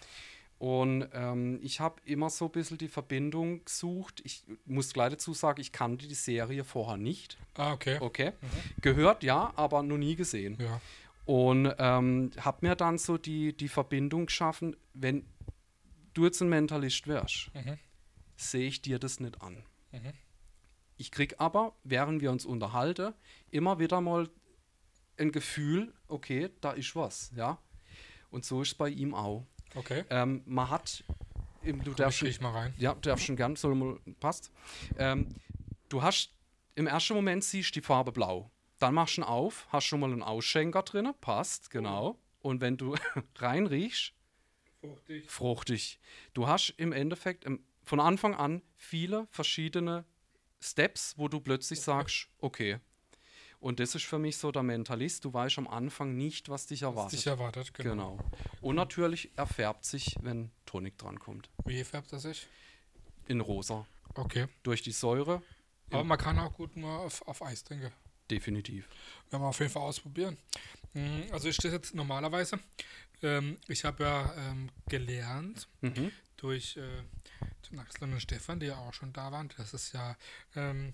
Und 0.59 1.07
ähm, 1.13 1.59
ich 1.61 1.79
habe 1.81 1.95
immer 2.05 2.29
so 2.29 2.45
ein 2.45 2.51
bisschen 2.51 2.77
die 2.77 2.87
Verbindung 2.87 3.65
gesucht. 3.65 4.21
Ich 4.23 4.43
muss 4.65 4.93
gleich 4.93 5.09
dazu 5.11 5.33
sagen, 5.33 5.59
ich 5.59 5.71
kannte 5.73 6.07
die 6.07 6.13
Serie 6.13 6.63
vorher 6.63 6.95
nicht. 6.97 7.37
Ah, 7.55 7.73
okay. 7.73 7.97
Okay. 7.99 8.31
Gehört 8.81 9.23
ja, 9.23 9.51
aber 9.57 9.83
noch 9.83 9.97
nie 9.97 10.15
gesehen. 10.15 10.57
Ja. 10.61 10.79
Und 11.25 11.73
ähm, 11.79 12.31
habe 12.39 12.57
mir 12.65 12.75
dann 12.75 12.97
so 12.97 13.17
die, 13.17 13.55
die 13.55 13.67
Verbindung 13.67 14.27
geschaffen, 14.27 14.75
wenn 14.93 15.25
du 16.13 16.25
jetzt 16.25 16.41
ein 16.41 16.49
Mentalist 16.49 17.07
wärst, 17.07 17.49
Mhm. 17.53 17.77
sehe 18.37 18.67
ich 18.67 18.81
dir 18.81 18.99
das 18.99 19.19
nicht 19.19 19.41
an. 19.41 19.63
Mhm. 19.91 20.13
Ich 20.95 21.11
krieg 21.11 21.35
aber, 21.39 21.73
während 21.83 22.21
wir 22.21 22.31
uns 22.31 22.45
unterhalten, 22.45 23.13
immer 23.51 23.79
wieder 23.79 23.99
mal 23.99 24.29
ein 25.17 25.31
Gefühl, 25.31 25.93
okay, 26.07 26.49
da 26.61 26.71
ist 26.71 26.95
was, 26.95 27.31
ja. 27.35 27.57
Und 28.31 28.45
so 28.45 28.61
ist 28.61 28.69
es 28.69 28.73
bei 28.75 28.89
ihm 28.89 29.13
auch. 29.13 29.45
Okay. 29.75 30.03
Ähm, 30.09 30.41
man 30.45 30.69
hat, 30.69 31.03
im, 31.63 31.83
du 31.83 31.91
Da 31.91 32.05
darfst 32.05 32.23
riech 32.23 32.41
mal 32.41 32.51
rein. 32.51 32.73
ja, 32.77 32.93
du 32.93 33.01
darfst 33.09 33.25
schon 33.25 33.35
gern, 33.35 33.55
soll 33.55 33.75
mal, 33.75 33.99
passt. 34.19 34.51
Ähm, 34.97 35.27
du 35.89 36.01
hast 36.01 36.31
im 36.75 36.87
ersten 36.87 37.13
Moment 37.13 37.43
siehst 37.43 37.69
du 37.75 37.79
die 37.79 37.85
Farbe 37.85 38.11
blau. 38.11 38.49
Dann 38.79 38.95
machst 38.95 39.17
du 39.17 39.21
ihn 39.21 39.25
auf, 39.25 39.67
hast 39.69 39.85
schon 39.85 39.99
mal 39.99 40.11
einen 40.11 40.23
Ausschenker 40.23 40.81
drin, 40.83 41.13
passt, 41.21 41.69
genau. 41.69 42.19
Und 42.41 42.59
wenn 42.61 42.77
du 42.77 42.95
reinriechst, 43.37 44.13
Fruchtig. 44.81 45.29
fruchtig. 45.31 45.99
Du 46.33 46.47
hast 46.47 46.71
im 46.77 46.91
Endeffekt 46.91 47.45
im, 47.45 47.63
von 47.83 47.99
Anfang 47.99 48.33
an 48.35 48.61
viele 48.75 49.27
verschiedene 49.31 50.03
Steps, 50.59 51.13
wo 51.17 51.27
du 51.27 51.39
plötzlich 51.39 51.79
sagst, 51.81 52.27
okay. 52.39 52.79
Und 53.63 53.79
das 53.79 53.95
ist 53.95 54.03
für 54.03 54.19
mich 54.19 54.35
so 54.37 54.51
der 54.51 54.61
Mentalist. 54.61 55.23
Du 55.23 55.33
weißt 55.33 55.57
am 55.57 55.67
Anfang 55.69 56.17
nicht, 56.17 56.49
was 56.49 56.65
dich 56.67 56.81
Was 56.81 56.89
erwartet. 56.89 57.19
dich 57.19 57.27
erwartet, 57.27 57.73
genau. 57.73 58.17
Genau. 58.17 58.29
Und 58.61 58.75
natürlich 58.75 59.29
erfärbt 59.37 59.85
sich, 59.85 60.17
wenn 60.21 60.51
Tonic 60.65 60.97
drankommt. 60.97 61.49
Wie 61.63 61.81
färbt 61.85 62.11
er 62.11 62.19
sich? 62.19 62.45
In 63.27 63.39
rosa. 63.39 63.87
Okay. 64.15 64.47
Durch 64.63 64.81
die 64.81 64.91
Säure 64.91 65.41
Aber 65.91 66.03
man 66.03 66.17
kann 66.17 66.37
auch 66.39 66.51
gut 66.53 66.75
nur 66.75 66.91
auf, 66.99 67.21
auf 67.27 67.41
Eis 67.41 67.63
trinken. 67.63 67.91
Definitiv. 68.29 68.87
Werden 69.29 69.41
wir 69.43 69.47
auf 69.47 69.59
jeden 69.59 69.71
Fall 69.71 69.83
ausprobieren. 69.83 70.37
Mm, 70.93 71.21
Also 71.31 71.47
ich 71.47 71.55
stehe 71.55 71.73
jetzt 71.73 71.95
normalerweise, 71.95 72.59
ähm, 73.21 73.57
ich 73.69 73.85
habe 73.85 74.03
ja 74.03 74.33
ähm, 74.37 74.69
gelernt 74.89 75.67
Mhm. 75.81 76.11
durch 76.35 76.75
äh, 76.75 76.81
den 77.71 77.79
Axel 77.79 78.03
und 78.11 78.19
Stefan, 78.19 78.59
die 78.59 78.65
ja 78.67 78.77
auch 78.77 78.93
schon 78.93 79.13
da 79.13 79.31
waren, 79.31 79.49
dass 79.57 79.73
es 79.73 79.93
ja 79.93 80.17
ähm, 80.55 80.93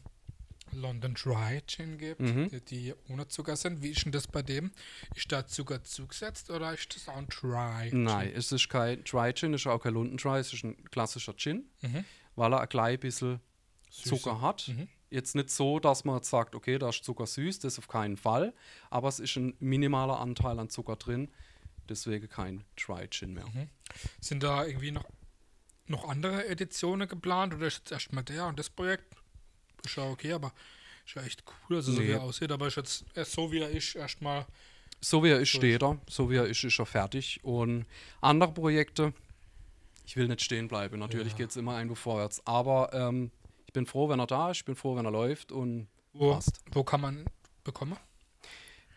London 0.74 1.14
Dry 1.14 1.62
Gin 1.68 1.98
gibt, 1.98 2.22
Mhm. 2.22 2.50
die, 2.50 2.62
die 2.62 2.94
ohne 3.10 3.28
Zucker 3.28 3.56
sind. 3.56 3.82
Wie 3.82 3.90
ist 3.90 4.06
denn 4.06 4.12
das 4.12 4.28
bei 4.28 4.42
dem? 4.42 4.72
Ist 5.16 5.32
da 5.32 5.46
Zucker 5.46 5.84
zugesetzt 5.84 6.50
oder 6.50 6.74
ist 6.74 6.96
das 6.96 7.08
auch 7.10 7.18
ein 7.18 7.28
Dry? 7.28 7.90
Gin? 7.90 8.04
Nein, 8.04 8.32
es 8.36 8.52
ist 8.52 8.70
kein 8.70 9.04
Dry 9.04 9.34
Gin, 9.34 9.54
es 9.54 9.62
ist 9.62 9.68
auch 9.68 9.80
kein 9.80 9.94
London 9.94 10.18
Dry, 10.18 10.40
es 10.40 10.54
ist 10.54 10.64
ein 10.64 10.84
klassischer 10.92 11.36
Gin, 11.36 11.66
Mhm. 11.82 12.06
weil 12.36 12.54
er 12.54 12.62
ein 12.62 12.70
klein 12.70 13.00
bisschen 13.00 13.40
Süße. 13.90 14.10
Zucker 14.10 14.42
hat. 14.42 14.68
Mhm. 14.68 14.88
Jetzt 15.12 15.34
nicht 15.36 15.50
so, 15.50 15.80
dass 15.80 16.06
man 16.06 16.18
jetzt 16.18 16.30
sagt, 16.30 16.54
okay, 16.54 16.78
da 16.78 16.90
ist 16.90 17.04
Zucker 17.04 17.26
süß, 17.26 17.60
das 17.60 17.80
auf 17.80 17.88
keinen 17.88 18.16
Fall, 18.16 18.54
aber 18.92 19.08
es 19.08 19.20
ist 19.20 19.36
ein 19.38 19.56
minimaler 19.60 20.20
Anteil 20.20 20.60
an 20.60 20.70
Zucker 20.70 20.98
drin, 20.98 21.30
deswegen 21.90 22.30
kein 22.30 22.64
Dry 22.76 23.08
Gin 23.10 23.34
mehr. 23.34 23.48
Mhm. 23.48 23.70
Sind 24.22 24.44
da 24.44 24.64
irgendwie 24.66 24.92
noch, 24.92 25.06
noch 25.88 26.08
andere 26.08 26.48
Editionen 26.48 27.08
geplant 27.08 27.56
oder 27.56 27.66
ist 27.66 27.80
jetzt 27.80 27.92
erstmal 27.92 28.24
der 28.24 28.46
und 28.46 28.60
das 28.60 28.70
Projekt? 28.70 29.16
Ist 29.86 29.96
ja 29.96 30.04
okay, 30.10 30.34
aber 30.34 30.52
ist 31.06 31.16
ja 31.16 31.22
echt 31.24 31.44
cool, 31.70 31.78
also 31.78 31.92
so 31.92 32.02
Nee. 32.02 32.08
wie 32.08 32.12
er 32.12 32.22
aussieht, 32.22 32.52
aber 32.52 32.68
ist 32.68 32.76
jetzt 32.76 33.06
so 33.32 33.52
wie 33.52 33.60
er 33.60 33.70
ist, 33.70 33.96
erstmal. 33.96 34.46
So 35.02 35.24
wie 35.24 35.30
er 35.30 35.40
ist, 35.40 35.50
steht 35.50 35.82
er. 35.82 35.98
So 36.10 36.30
wie 36.30 36.36
er 36.36 36.46
ist, 36.46 36.64
ist 36.64 36.78
er 36.80 36.86
fertig. 36.86 37.40
Und 37.44 37.86
andere 38.22 38.52
Projekte, 38.52 39.14
ich 40.06 40.18
will 40.18 40.28
nicht 40.28 40.42
stehen 40.42 40.68
bleiben. 40.68 41.00
Natürlich 41.00 41.32
Ja. 41.34 41.38
geht 41.38 41.50
es 41.52 41.56
immer 41.56 41.78
irgendwo 41.78 41.96
vorwärts. 41.96 42.46
Aber 42.46 42.90
ähm, 42.94 43.32
ich 43.66 43.74
bin 43.74 43.86
froh, 43.86 44.10
wenn 44.10 44.20
er 44.20 44.28
da 44.28 44.52
ist. 44.52 44.58
Ich 44.58 44.66
bin 44.66 44.76
froh, 44.76 44.96
wenn 44.98 45.06
er 45.06 45.12
läuft 45.12 45.52
und 45.54 45.88
Wo, 46.14 46.34
passt. 46.34 46.60
wo 46.72 46.84
kann 46.84 47.00
man 47.02 47.26
bekommen? 47.64 47.96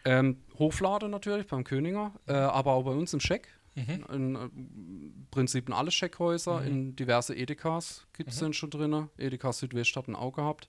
Ähm, 0.04 0.42
Hoflade 0.58 1.08
natürlich 1.08 1.46
beim 1.46 1.62
Köninger, 1.62 2.12
äh, 2.26 2.32
aber 2.32 2.72
auch 2.72 2.82
bei 2.82 2.90
uns 2.90 3.12
im 3.14 3.20
Scheck. 3.20 3.46
Mhm. 3.74 4.04
In, 4.12 4.34
äh, 4.36 4.44
im 4.44 5.26
Prinzip 5.30 5.68
in 5.68 5.72
alle 5.74 5.90
Scheckhäuser, 5.90 6.60
Mhm. 6.60 6.66
in 6.66 6.96
diverse 6.96 7.34
Edekas 7.34 8.06
gibt 8.12 8.30
es 8.30 8.40
Mhm. 8.40 8.46
den 8.46 8.52
schon 8.52 8.70
drin. 8.70 9.08
Edeka 9.18 9.52
Südwest 9.52 9.96
hat 9.96 10.08
ein 10.08 10.16
Auge 10.16 10.36
gehabt. 10.42 10.68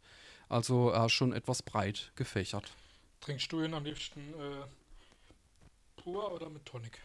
Also 0.49 0.89
er 0.89 1.05
ist 1.07 1.11
schon 1.13 1.33
etwas 1.33 1.61
breit 1.63 2.11
gefächert. 2.15 2.71
Trinkst 3.21 3.51
du 3.51 3.61
ihn 3.63 3.73
am 3.73 3.83
liebsten 3.85 4.19
äh, 4.33 6.01
pur 6.01 6.31
oder 6.33 6.49
mit 6.49 6.65
Tonic? 6.65 6.99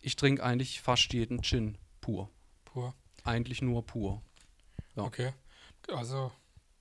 Ich 0.00 0.16
trinke 0.16 0.44
eigentlich 0.44 0.80
fast 0.80 1.12
jeden 1.12 1.42
Gin 1.42 1.76
pur. 2.00 2.28
Pur. 2.64 2.94
Eigentlich 3.24 3.62
nur 3.62 3.84
pur. 3.84 4.22
Ja. 4.96 5.04
Okay. 5.04 5.32
Also 5.88 6.30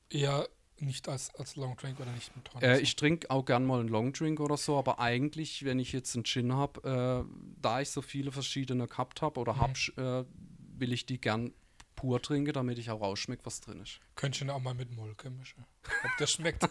eher 0.10 0.48
nicht 0.82 1.10
als, 1.10 1.34
als 1.36 1.56
Longdrink 1.56 2.00
oder 2.00 2.12
nicht 2.12 2.36
mit 2.36 2.46
Tonic? 2.46 2.68
Äh, 2.68 2.80
ich 2.80 2.96
trinke 2.96 3.30
auch 3.32 3.46
gern 3.46 3.66
mal 3.66 3.80
einen 3.80 3.90
Longdrink 3.90 4.40
oder 4.40 4.58
so, 4.58 4.78
aber 4.78 5.00
eigentlich, 5.00 5.66
wenn 5.66 5.80
ich 5.80 5.92
jetzt 5.92 6.16
einen 6.16 6.26
Gin 6.26 6.54
habe, 6.54 7.26
äh, 7.28 7.62
da 7.62 7.82
ich 7.82 7.90
so 7.90 8.02
viele 8.02 8.32
verschiedene 8.32 8.88
gehabt 8.88 9.22
habe 9.22 9.40
oder 9.40 9.54
mhm. 9.54 9.60
habe, 9.60 10.26
äh, 10.28 10.80
will 10.80 10.94
ich 10.94 11.06
die 11.06 11.20
gern 11.20 11.54
pur 11.98 12.22
trinke, 12.22 12.54
damit 12.54 12.78
ich 12.78 12.90
auch 12.92 13.02
rausschmecke, 13.02 13.46
was 13.46 13.60
drin 13.60 13.82
ist. 13.82 14.00
Könntest 14.16 14.48
du 14.48 14.54
auch 14.54 14.62
mal 14.62 14.74
mit 14.74 14.96
Molke 14.96 15.30
mischen. 15.30 15.66
Ob 16.04 16.12
das 16.20 16.32
schmeckt. 16.32 16.64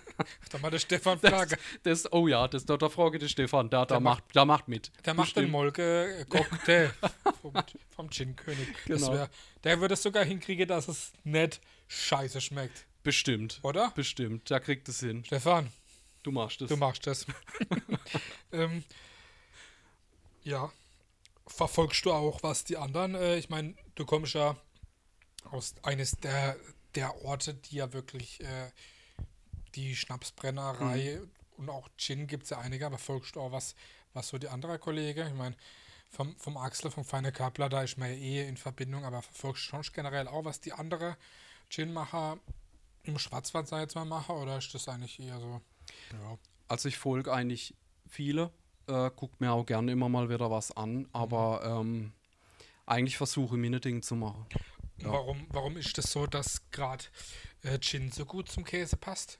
da 0.51 0.59
mal 0.59 0.71
der 0.71 0.79
Stefan 0.79 1.19
frage. 1.19 1.59
Das, 1.83 2.03
das, 2.03 2.13
oh 2.13 2.29
ja, 2.29 2.49
das, 2.49 2.65
da, 2.65 2.77
da 2.77 2.89
frage 2.89 3.19
der 3.19 3.29
Stefan, 3.29 3.69
da, 3.69 3.85
der 3.85 4.01
macht, 4.01 4.25
da 4.33 4.45
macht 4.45 4.69
mit. 4.69 4.93
Der 5.05 5.15
macht 5.15 5.37
den 5.37 5.51
Molke-Cocktail 5.51 6.93
vom, 7.43 7.53
vom 7.91 8.11
Gin-König. 8.11 8.69
Genau. 8.87 9.27
der 9.65 9.81
würde 9.81 9.95
es 9.95 10.03
sogar 10.03 10.25
hinkriegen, 10.25 10.69
dass 10.69 10.89
es 10.89 11.13
nicht 11.25 11.61
scheiße 11.89 12.41
schmeckt. 12.41 12.86
Bestimmt. 13.07 13.61
Oder? 13.63 13.93
Bestimmt. 13.93 14.51
Da 14.51 14.59
kriegt 14.59 14.89
es 14.89 14.99
hin. 14.99 15.25
Stefan. 15.25 15.71
Du 16.25 16.33
machst 16.33 16.61
es. 16.61 16.69
Du 16.69 16.77
machst 16.77 17.07
es. 17.07 17.25
ähm, 18.53 18.83
ja. 20.43 20.73
Verfolgst 21.47 22.05
du 22.05 22.13
auch, 22.13 22.43
was 22.43 22.65
die 22.65 22.77
anderen, 22.77 23.15
äh, 23.15 23.37
ich 23.37 23.49
meine, 23.49 23.77
du 23.95 24.05
kommst 24.05 24.35
ja 24.35 24.57
aus 25.45 25.77
eines 25.85 26.19
der, 26.19 26.57
der 26.97 27.25
Orte, 27.25 27.55
die 27.55 27.77
ja 27.77 27.93
wirklich 27.93 28.41
äh, 28.41 28.73
die 29.77 29.95
Schnapsbrennerei 29.95 31.21
mhm. 31.21 31.31
und 31.59 31.71
auch 31.71 31.89
Gin 31.97 32.27
gibt 32.27 32.43
es 32.43 32.51
ja 32.51 32.59
einige, 32.59 32.87
aber 32.87 32.99
folgst 32.99 33.37
du 33.37 33.41
auch 33.41 33.53
was, 33.53 33.77
was 34.15 34.27
so 34.27 34.39
die 34.39 34.49
andere 34.49 34.81
Kollege? 34.81 35.29
Ich 35.29 35.35
meine, 35.35 35.55
vom, 36.11 36.35
vom 36.39 36.57
Axel, 36.57 36.91
vom 36.91 37.05
Feine 37.05 37.31
Kapler, 37.31 37.69
da 37.69 37.85
ist 37.85 37.99
man 37.99 38.11
ja 38.11 38.17
eh 38.17 38.49
in 38.49 38.57
Verbindung, 38.57 39.05
aber 39.05 39.23
verfolgst 39.23 39.67
du 39.67 39.69
schon 39.69 39.95
generell 39.95 40.27
auch, 40.27 40.45
was 40.45 40.61
die 40.61 40.73
andere 40.73 41.17
Gin-Macher 41.71 42.41
im 43.07 43.19
Schwarzwald, 43.19 43.69
sag 43.69 43.79
ich 43.79 43.83
jetzt 43.83 43.95
mal, 43.95 44.05
machen 44.05 44.37
oder 44.37 44.59
ist 44.59 44.73
das 44.75 44.89
eigentlich 44.89 45.21
eher 45.21 45.39
so? 45.41 45.61
Ja. 46.13 46.39
Also 46.69 46.89
ich 46.89 46.99
folge 46.99 47.33
eigentlich 47.33 47.75
viele, 48.09 48.51
äh, 48.89 49.11
gucke 49.11 49.37
mir 49.39 49.53
auch 49.53 49.65
gerne 49.65 49.93
immer 49.93 50.09
mal 50.09 50.29
wieder 50.29 50.51
was 50.51 50.77
an, 50.77 51.09
aber 51.13 51.83
mhm. 51.83 51.91
ähm, 51.91 52.13
eigentlich 52.87 53.17
versuche 53.17 53.57
ich 53.57 53.61
meine 53.61 53.81
Dinge 53.81 54.01
zu 54.01 54.17
machen. 54.17 54.47
Ja. 54.99 55.13
Warum, 55.13 55.47
warum 55.51 55.77
ist 55.77 55.97
das 55.99 56.11
so, 56.11 56.27
dass 56.27 56.71
gerade 56.71 57.05
äh, 57.63 57.79
Gin 57.79 58.11
so 58.11 58.25
gut 58.25 58.49
zum 58.49 58.65
Käse 58.65 58.97
passt? 58.97 59.39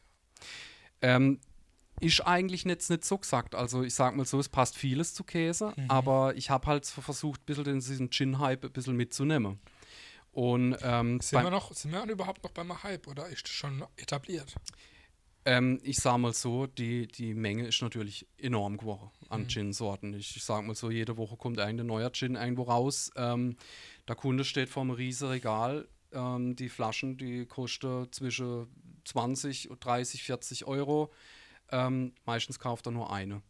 Ähm, 1.01 1.41
ist 2.01 2.21
eigentlich 2.27 2.67
nicht, 2.67 2.91
nicht 2.91 3.05
so 3.05 3.19
gesagt. 3.19 3.55
Also 3.55 3.83
ich 3.83 3.95
sag 3.95 4.17
mal 4.17 4.27
so, 4.27 4.39
es 4.39 4.49
passt 4.49 4.77
vieles 4.77 5.15
zu 5.15 5.25
Käse, 5.25 5.73
mhm. 5.77 5.91
aber 5.91 6.37
ich 6.37 6.51
habe 6.51 6.67
halt 6.67 6.87
versucht, 6.87 7.41
ein 7.43 7.45
bisschen 7.47 7.65
diesen 7.65 8.11
Gin-Hype 8.11 8.65
ein 8.65 8.73
bisschen 8.73 8.97
mitzunehmen. 8.97 9.59
Und, 10.37 10.77
ähm, 10.83 11.19
sind, 11.23 11.43
wir 11.43 11.49
noch, 11.49 11.73
sind 11.73 11.93
wir 11.93 12.05
überhaupt 12.05 12.45
noch 12.45 12.51
beim 12.51 12.83
Hype 12.83 13.07
oder 13.07 13.27
ist 13.27 13.45
das 13.45 13.53
schon 13.53 13.83
etabliert? 13.97 14.55
Ähm, 15.47 15.81
ich 15.83 15.97
sag 15.97 16.19
mal 16.19 16.35
so, 16.35 16.67
die, 16.67 17.09
die 17.09 17.33
Menge 17.33 17.67
ist 17.67 17.81
natürlich 17.81 18.27
enorm 18.37 18.77
geworden 18.77 19.11
an 19.31 19.45
mhm. 19.45 19.49
Gin-Sorten. 19.49 20.13
Ich, 20.13 20.37
ich 20.37 20.45
sag 20.45 20.67
mal 20.67 20.75
so, 20.75 20.91
jede 20.91 21.17
Woche 21.17 21.39
kommt 21.39 21.59
ein 21.59 21.77
neuer 21.77 22.13
Gin 22.13 22.35
irgendwo 22.35 22.65
raus. 22.65 23.11
Ähm, 23.17 23.57
der 24.07 24.15
Kunde 24.15 24.45
steht 24.45 24.69
vor 24.69 24.83
einem 24.83 24.91
riesigen 24.91 25.31
Regal. 25.31 25.89
Ähm, 26.13 26.55
die 26.55 26.69
Flaschen, 26.69 27.17
die 27.17 27.47
kosten 27.47 28.13
zwischen 28.13 28.67
20, 29.07 29.71
30, 29.81 30.23
40 30.23 30.67
Euro. 30.67 31.15
Ähm, 31.71 32.13
meistens 32.27 32.59
kauft 32.59 32.85
er 32.87 32.93
nur 32.93 33.11
eine. 33.11 33.41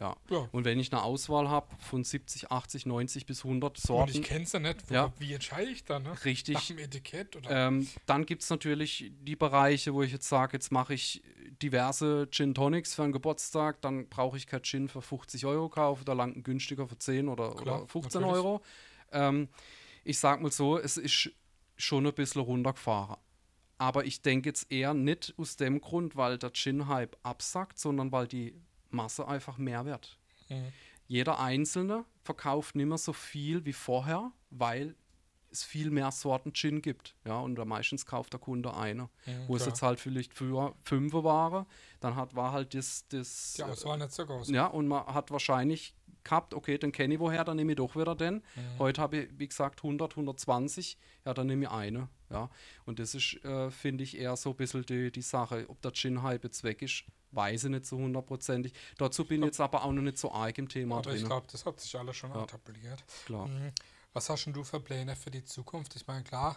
Ja. 0.00 0.16
ja. 0.30 0.48
Und 0.52 0.64
wenn 0.64 0.78
ich 0.78 0.92
eine 0.92 1.02
Auswahl 1.02 1.48
habe 1.48 1.74
von 1.78 2.04
70, 2.04 2.50
80, 2.50 2.86
90 2.86 3.26
bis 3.26 3.44
100 3.44 3.76
Sorten. 3.78 4.10
Und 4.12 4.16
ich 4.16 4.22
kenne 4.22 4.44
es 4.44 4.52
ja 4.52 4.60
nicht. 4.60 4.90
Wo, 4.90 4.94
ja. 4.94 5.12
Wie 5.18 5.32
entscheide 5.32 5.70
ich 5.70 5.84
dann? 5.84 6.02
Ne? 6.02 6.24
Richtig. 6.24 6.54
Nach 6.54 6.66
dem 6.66 6.78
Etikett? 6.78 7.36
Oder? 7.36 7.68
Ähm, 7.68 7.88
dann 8.04 8.26
gibt 8.26 8.42
es 8.42 8.50
natürlich 8.50 9.12
die 9.20 9.36
Bereiche, 9.36 9.94
wo 9.94 10.02
ich 10.02 10.12
jetzt 10.12 10.28
sage, 10.28 10.54
jetzt 10.54 10.70
mache 10.70 10.94
ich 10.94 11.22
diverse 11.62 12.28
Gin 12.30 12.54
Tonics 12.54 12.94
für 12.94 13.04
einen 13.04 13.12
Geburtstag. 13.12 13.80
Dann 13.80 14.08
brauche 14.08 14.36
ich 14.36 14.46
kein 14.46 14.62
Gin 14.62 14.88
für 14.88 15.02
50 15.02 15.46
Euro 15.46 15.68
kaufen. 15.68 16.04
Da 16.04 16.12
langt 16.12 16.36
ein 16.36 16.42
günstiger 16.42 16.86
für 16.86 16.98
10 16.98 17.28
oder, 17.28 17.54
Klar, 17.54 17.82
oder 17.82 17.88
15 17.88 18.20
natürlich. 18.20 18.36
Euro. 18.44 18.62
Ähm, 19.12 19.48
ich 20.04 20.18
sag 20.18 20.40
mal 20.42 20.52
so, 20.52 20.78
es 20.78 20.96
ist 20.96 21.30
schon 21.76 22.06
ein 22.06 22.14
bisschen 22.14 22.42
runtergefahren. 22.42 23.16
Aber 23.78 24.04
ich 24.06 24.22
denke 24.22 24.48
jetzt 24.48 24.70
eher 24.72 24.94
nicht 24.94 25.34
aus 25.36 25.56
dem 25.56 25.80
Grund, 25.80 26.16
weil 26.16 26.38
der 26.38 26.52
Gin-Hype 26.52 27.16
absackt, 27.22 27.78
sondern 27.78 28.10
weil 28.10 28.26
die 28.26 28.54
Masse 28.90 29.26
einfach 29.26 29.58
mehr 29.58 29.84
wird. 29.84 30.18
Mhm. 30.48 30.72
Jeder 31.08 31.38
Einzelne 31.38 32.04
verkauft 32.24 32.74
nicht 32.74 32.86
mehr 32.86 32.98
so 32.98 33.12
viel 33.12 33.64
wie 33.64 33.72
vorher, 33.72 34.32
weil 34.50 34.96
es 35.50 35.64
viel 35.64 35.90
mehr 35.90 36.10
Sorten 36.10 36.52
Gin 36.52 36.82
gibt. 36.82 37.14
Ja, 37.24 37.38
und 37.38 37.56
meistens 37.66 38.04
kauft 38.04 38.32
der 38.32 38.40
Kunde 38.40 38.74
eine. 38.74 39.04
Mhm, 39.04 39.08
wo 39.46 39.54
klar. 39.54 39.60
es 39.60 39.66
jetzt 39.66 39.82
halt 39.82 40.00
vielleicht 40.00 40.34
früher 40.34 40.74
fünf 40.82 41.12
waren, 41.12 41.66
dann 42.00 42.16
hat, 42.16 42.34
war 42.34 42.52
halt 42.52 42.74
das. 42.74 43.06
das 43.08 43.54
Die 43.56 43.62
Auswahl 43.62 43.98
nicht 43.98 44.12
so 44.12 44.26
groß. 44.26 44.50
Ja, 44.50 44.66
und 44.66 44.88
man 44.88 45.06
hat 45.06 45.30
wahrscheinlich 45.30 45.94
gehabt, 46.26 46.54
okay, 46.54 46.78
dann 46.78 46.92
kenne 46.92 47.14
ich 47.14 47.20
woher, 47.20 47.44
dann 47.44 47.56
nehme 47.56 47.72
ich 47.72 47.76
doch 47.76 47.96
wieder 47.96 48.14
den. 48.14 48.34
Mhm. 48.34 48.78
Heute 48.78 49.00
habe 49.00 49.16
ich, 49.18 49.38
wie 49.38 49.48
gesagt, 49.48 49.82
100, 49.82 50.12
120, 50.12 50.98
ja, 51.24 51.34
dann 51.34 51.46
nehme 51.46 51.64
ich 51.64 51.70
eine. 51.70 52.08
Ja. 52.30 52.50
Und 52.84 52.98
das 52.98 53.14
ist, 53.14 53.42
äh, 53.44 53.70
finde 53.70 54.04
ich, 54.04 54.18
eher 54.18 54.36
so 54.36 54.50
ein 54.50 54.56
bisschen 54.56 54.84
die, 54.84 55.10
die 55.10 55.22
Sache, 55.22 55.64
ob 55.68 55.80
der 55.82 55.92
Gin-Hype 55.92 56.44
jetzt 56.44 56.64
weg 56.64 56.82
ist, 56.82 57.04
weiß 57.32 57.64
ich 57.64 57.70
nicht 57.70 57.86
so 57.86 57.96
hundertprozentig. 57.96 58.72
Dazu 58.98 59.24
bin 59.24 59.42
ich 59.42 59.46
jetzt 59.46 59.60
aber 59.60 59.84
auch 59.84 59.92
noch 59.92 60.02
nicht 60.02 60.18
so 60.18 60.32
arg 60.32 60.58
im 60.58 60.68
Thema 60.68 60.96
aber 60.96 61.10
drin. 61.10 61.16
Ich 61.16 61.24
glaube, 61.24 61.46
das 61.50 61.64
hat 61.64 61.80
sich 61.80 61.96
alles 61.98 62.16
schon 62.16 62.30
ja. 62.30 62.42
etabliert. 62.42 63.04
Klar. 63.26 63.46
Mhm. 63.46 63.72
Was 64.12 64.30
hast 64.30 64.46
du 64.46 64.64
für 64.64 64.80
Pläne 64.80 65.14
für 65.14 65.30
die 65.30 65.44
Zukunft? 65.44 65.94
Ich 65.94 66.06
meine, 66.06 66.24
klar, 66.24 66.56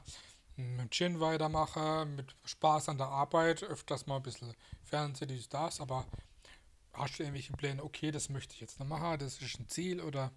mit 0.55 0.91
Gin 0.91 1.19
weitermachen, 1.19 2.15
mit 2.15 2.34
Spaß 2.45 2.89
an 2.89 2.97
der 2.97 3.08
Arbeit, 3.08 3.63
öfters 3.63 4.08
mal 4.08 4.17
ein 4.17 4.23
bisschen 4.23 4.53
Fernsehen, 4.84 5.27
dies, 5.27 5.49
das, 5.49 5.79
aber 5.79 6.05
hast 6.93 7.19
du 7.19 7.23
irgendwelche 7.23 7.54
Pläne, 7.54 7.84
okay, 7.84 8.12
das 8.12 8.30
möchte 8.30 8.54
ich 8.54 8.62
jetzt 8.62 8.80
noch 8.80 8.88
machen, 8.88 9.19
das 9.19 9.41
ist 9.41 9.60
ein 9.60 9.67
Ziel 9.67 10.02
oder? 10.02 10.32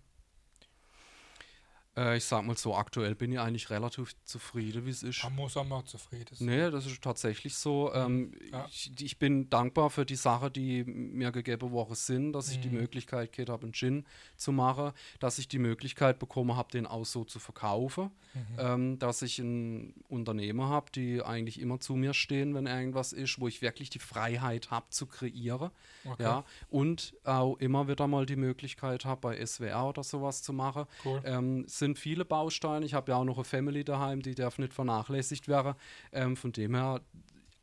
Äh, 1.94 2.16
ich 2.16 2.24
sag 2.24 2.44
mal 2.44 2.56
so, 2.56 2.74
aktuell 2.74 3.14
bin 3.14 3.32
ich 3.32 3.38
eigentlich 3.38 3.68
relativ 3.68 4.14
zufrieden, 4.24 4.86
wie 4.86 4.90
es 4.90 5.02
ist. 5.02 5.22
Man 5.24 5.34
muss 5.34 5.56
auch 5.56 5.66
mal 5.66 5.84
zufrieden 5.84 6.34
sein. 6.34 6.46
Nee, 6.46 6.70
das 6.70 6.86
ist 6.86 7.02
tatsächlich 7.02 7.54
so. 7.54 7.90
Mhm. 7.94 8.00
Ähm, 8.00 8.32
ja. 8.50 8.66
ich, 8.70 8.92
ich, 8.98 9.18
bin 9.18 9.50
dankbar 9.50 9.90
für 9.90 10.06
die 10.06 10.16
Sache, 10.16 10.50
die 10.50 10.84
mir 10.84 11.32
gegeben 11.32 11.70
worden 11.70 11.94
sind, 11.94 12.32
dass 12.32 12.50
ich 12.50 12.60
die 12.60 12.68
mhm. 12.68 12.78
Möglichkeit 12.78 13.32
gehabt 13.32 13.50
habe, 13.50 13.64
einen 13.64 13.74
Gin 13.74 14.06
zu 14.36 14.52
machen, 14.52 14.92
dass 15.20 15.38
ich 15.38 15.48
die 15.48 15.58
Möglichkeit 15.58 16.18
bekommen 16.18 16.56
habe, 16.56 16.70
den 16.70 16.86
auch 16.86 17.04
so 17.04 17.24
zu 17.24 17.38
verkaufen, 17.38 18.10
mhm. 18.32 18.40
ähm, 18.58 18.98
dass 18.98 19.20
ich 19.20 19.38
einen 19.38 19.92
Unternehmer 20.08 20.68
habe, 20.70 20.90
die 20.92 21.22
eigentlich 21.22 21.60
immer 21.60 21.78
zu 21.78 21.94
mir 21.94 22.14
stehen, 22.14 22.54
wenn 22.54 22.66
irgendwas 22.66 23.12
ist, 23.12 23.38
wo 23.38 23.48
ich 23.48 23.60
wirklich 23.60 23.90
die 23.90 23.98
Freiheit 23.98 24.70
habe 24.70 24.86
zu 24.88 25.06
kreieren. 25.06 25.70
Okay. 26.04 26.22
Ja, 26.22 26.44
und 26.70 27.14
auch 27.24 27.56
immer 27.56 27.86
wieder 27.86 28.06
mal 28.06 28.24
die 28.24 28.36
Möglichkeit 28.36 29.04
habe, 29.04 29.20
bei 29.20 29.46
SWR 29.46 29.88
oder 29.88 30.02
sowas 30.02 30.42
zu 30.42 30.52
machen. 30.54 30.86
Cool. 31.04 31.20
Ähm, 31.24 31.64
sind 31.82 31.98
viele 31.98 32.24
Bausteine. 32.24 32.86
Ich 32.86 32.94
habe 32.94 33.10
ja 33.10 33.18
auch 33.18 33.24
noch 33.24 33.36
eine 33.36 33.44
Family 33.44 33.84
daheim, 33.84 34.22
die 34.22 34.36
darf 34.36 34.58
nicht 34.58 34.72
vernachlässigt 34.72 35.48
werden. 35.48 35.74
Ähm, 36.12 36.36
von 36.36 36.52
dem 36.52 36.76
her, 36.76 37.00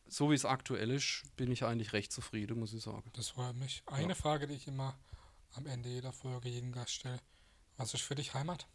so 0.10 0.30
wie 0.30 0.36
es 0.36 0.44
aktuell 0.44 0.92
ist, 0.92 1.24
bin 1.38 1.50
ich 1.52 1.64
eigentlich 1.64 1.94
recht 1.94 2.12
zufrieden, 2.12 2.60
muss 2.60 2.74
ich 2.74 2.84
sagen. 2.84 3.10
Das 3.14 3.30
freut 3.30 3.56
mich. 3.56 3.82
Eine 3.86 4.10
ja. 4.10 4.16
Frage, 4.16 4.46
die 4.46 4.56
ich 4.56 4.68
immer 4.68 5.00
am 5.54 5.66
Ende 5.68 5.88
jeder 5.88 6.12
Folge 6.12 6.50
jeden 6.50 6.74
Gast 6.74 6.92
stelle. 6.92 7.20
Was 7.78 7.94
ist 7.94 8.02
für 8.02 8.16
dich 8.16 8.34
Heimat? 8.34 8.68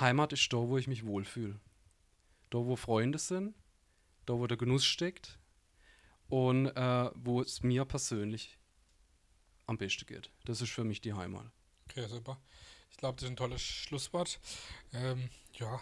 Heimat 0.00 0.32
ist 0.32 0.52
da, 0.52 0.56
wo 0.56 0.76
ich 0.78 0.88
mich 0.88 1.06
wohlfühle. 1.06 1.60
Da, 2.50 2.58
wo 2.58 2.74
Freunde 2.74 3.20
sind, 3.20 3.54
da, 4.26 4.34
wo 4.34 4.48
der 4.48 4.56
Genuss 4.56 4.84
steckt 4.84 5.38
und 6.28 6.66
äh, 6.66 7.10
wo 7.14 7.40
es 7.40 7.62
mir 7.62 7.84
persönlich 7.84 8.58
am 9.66 9.78
besten 9.78 10.06
geht. 10.06 10.30
Das 10.44 10.60
ist 10.60 10.70
für 10.70 10.82
mich 10.82 11.00
die 11.00 11.14
Heimat. 11.14 11.46
Okay, 11.88 12.08
super. 12.08 12.38
Ich 12.92 12.98
glaube, 12.98 13.16
das 13.16 13.24
ist 13.24 13.30
ein 13.30 13.36
tolles 13.36 13.60
Schlusswort. 13.60 14.38
Ähm, 14.92 15.28
ja, 15.54 15.80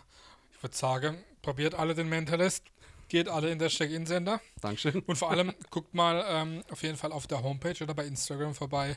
ich 0.53 0.63
würde 0.63 0.77
sagen, 0.77 1.23
probiert 1.43 1.75
alle 1.75 1.95
den 1.95 2.09
Mentalist. 2.09 2.65
Geht 3.09 3.29
alle 3.29 3.51
in 3.51 3.59
der 3.59 3.69
Check-In-Sender. 3.69 4.41
Dankeschön. 4.61 5.01
Und 5.01 5.17
vor 5.17 5.31
allem 5.31 5.53
guckt 5.71 5.95
mal 5.95 6.25
ähm, 6.29 6.65
auf 6.71 6.83
jeden 6.83 6.97
Fall 6.97 7.13
auf 7.13 7.27
der 7.27 7.43
Homepage 7.43 7.83
oder 7.83 7.93
bei 7.93 8.07
Instagram 8.07 8.55
vorbei. 8.55 8.97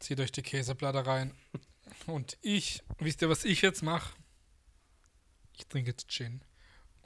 Zieht 0.00 0.20
euch 0.20 0.32
die 0.32 0.42
Käseplatte 0.42 1.06
rein. 1.06 1.32
Und 2.06 2.36
ich, 2.42 2.82
wisst 2.98 3.22
ihr, 3.22 3.28
was 3.28 3.44
ich 3.44 3.62
jetzt 3.62 3.82
mache? 3.82 4.12
Ich 5.56 5.66
trinke 5.66 5.90
jetzt 5.90 6.08
Gin 6.08 6.42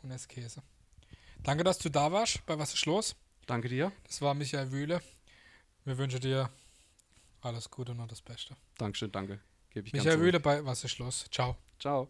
und 0.03 0.11
esse 0.11 0.29
Käse. 0.29 0.63
Danke, 1.43 1.65
dass 1.65 1.79
du 1.79 1.91
da 1.91 2.11
warst. 2.11 2.45
Bei 2.47 2.59
Was 2.59 2.75
ist 2.75 2.87
los? 2.87 3.17
Danke 3.47 3.69
dir. 3.69 3.93
Das 4.05 4.21
war 4.21 4.35
Michael 4.35 4.73
Wühle. 4.73 5.03
Wir 5.85 5.99
wünschen 5.99 6.21
dir 6.21 6.51
alles 7.41 7.71
Gute 7.71 7.93
und 7.93 7.99
nur 7.99 8.07
das 8.07 8.21
Beste. 8.21 8.57
Dankeschön, 8.79 9.13
danke. 9.13 9.41
Gebe 9.71 9.87
ich 9.87 9.93
Michael 9.93 10.21
Wühle 10.21 10.41
bei 10.41 10.65
Was 10.65 10.85
ist 10.85 10.99
los? 10.99 11.27
Ciao. 11.31 11.57
Ciao. 11.79 12.09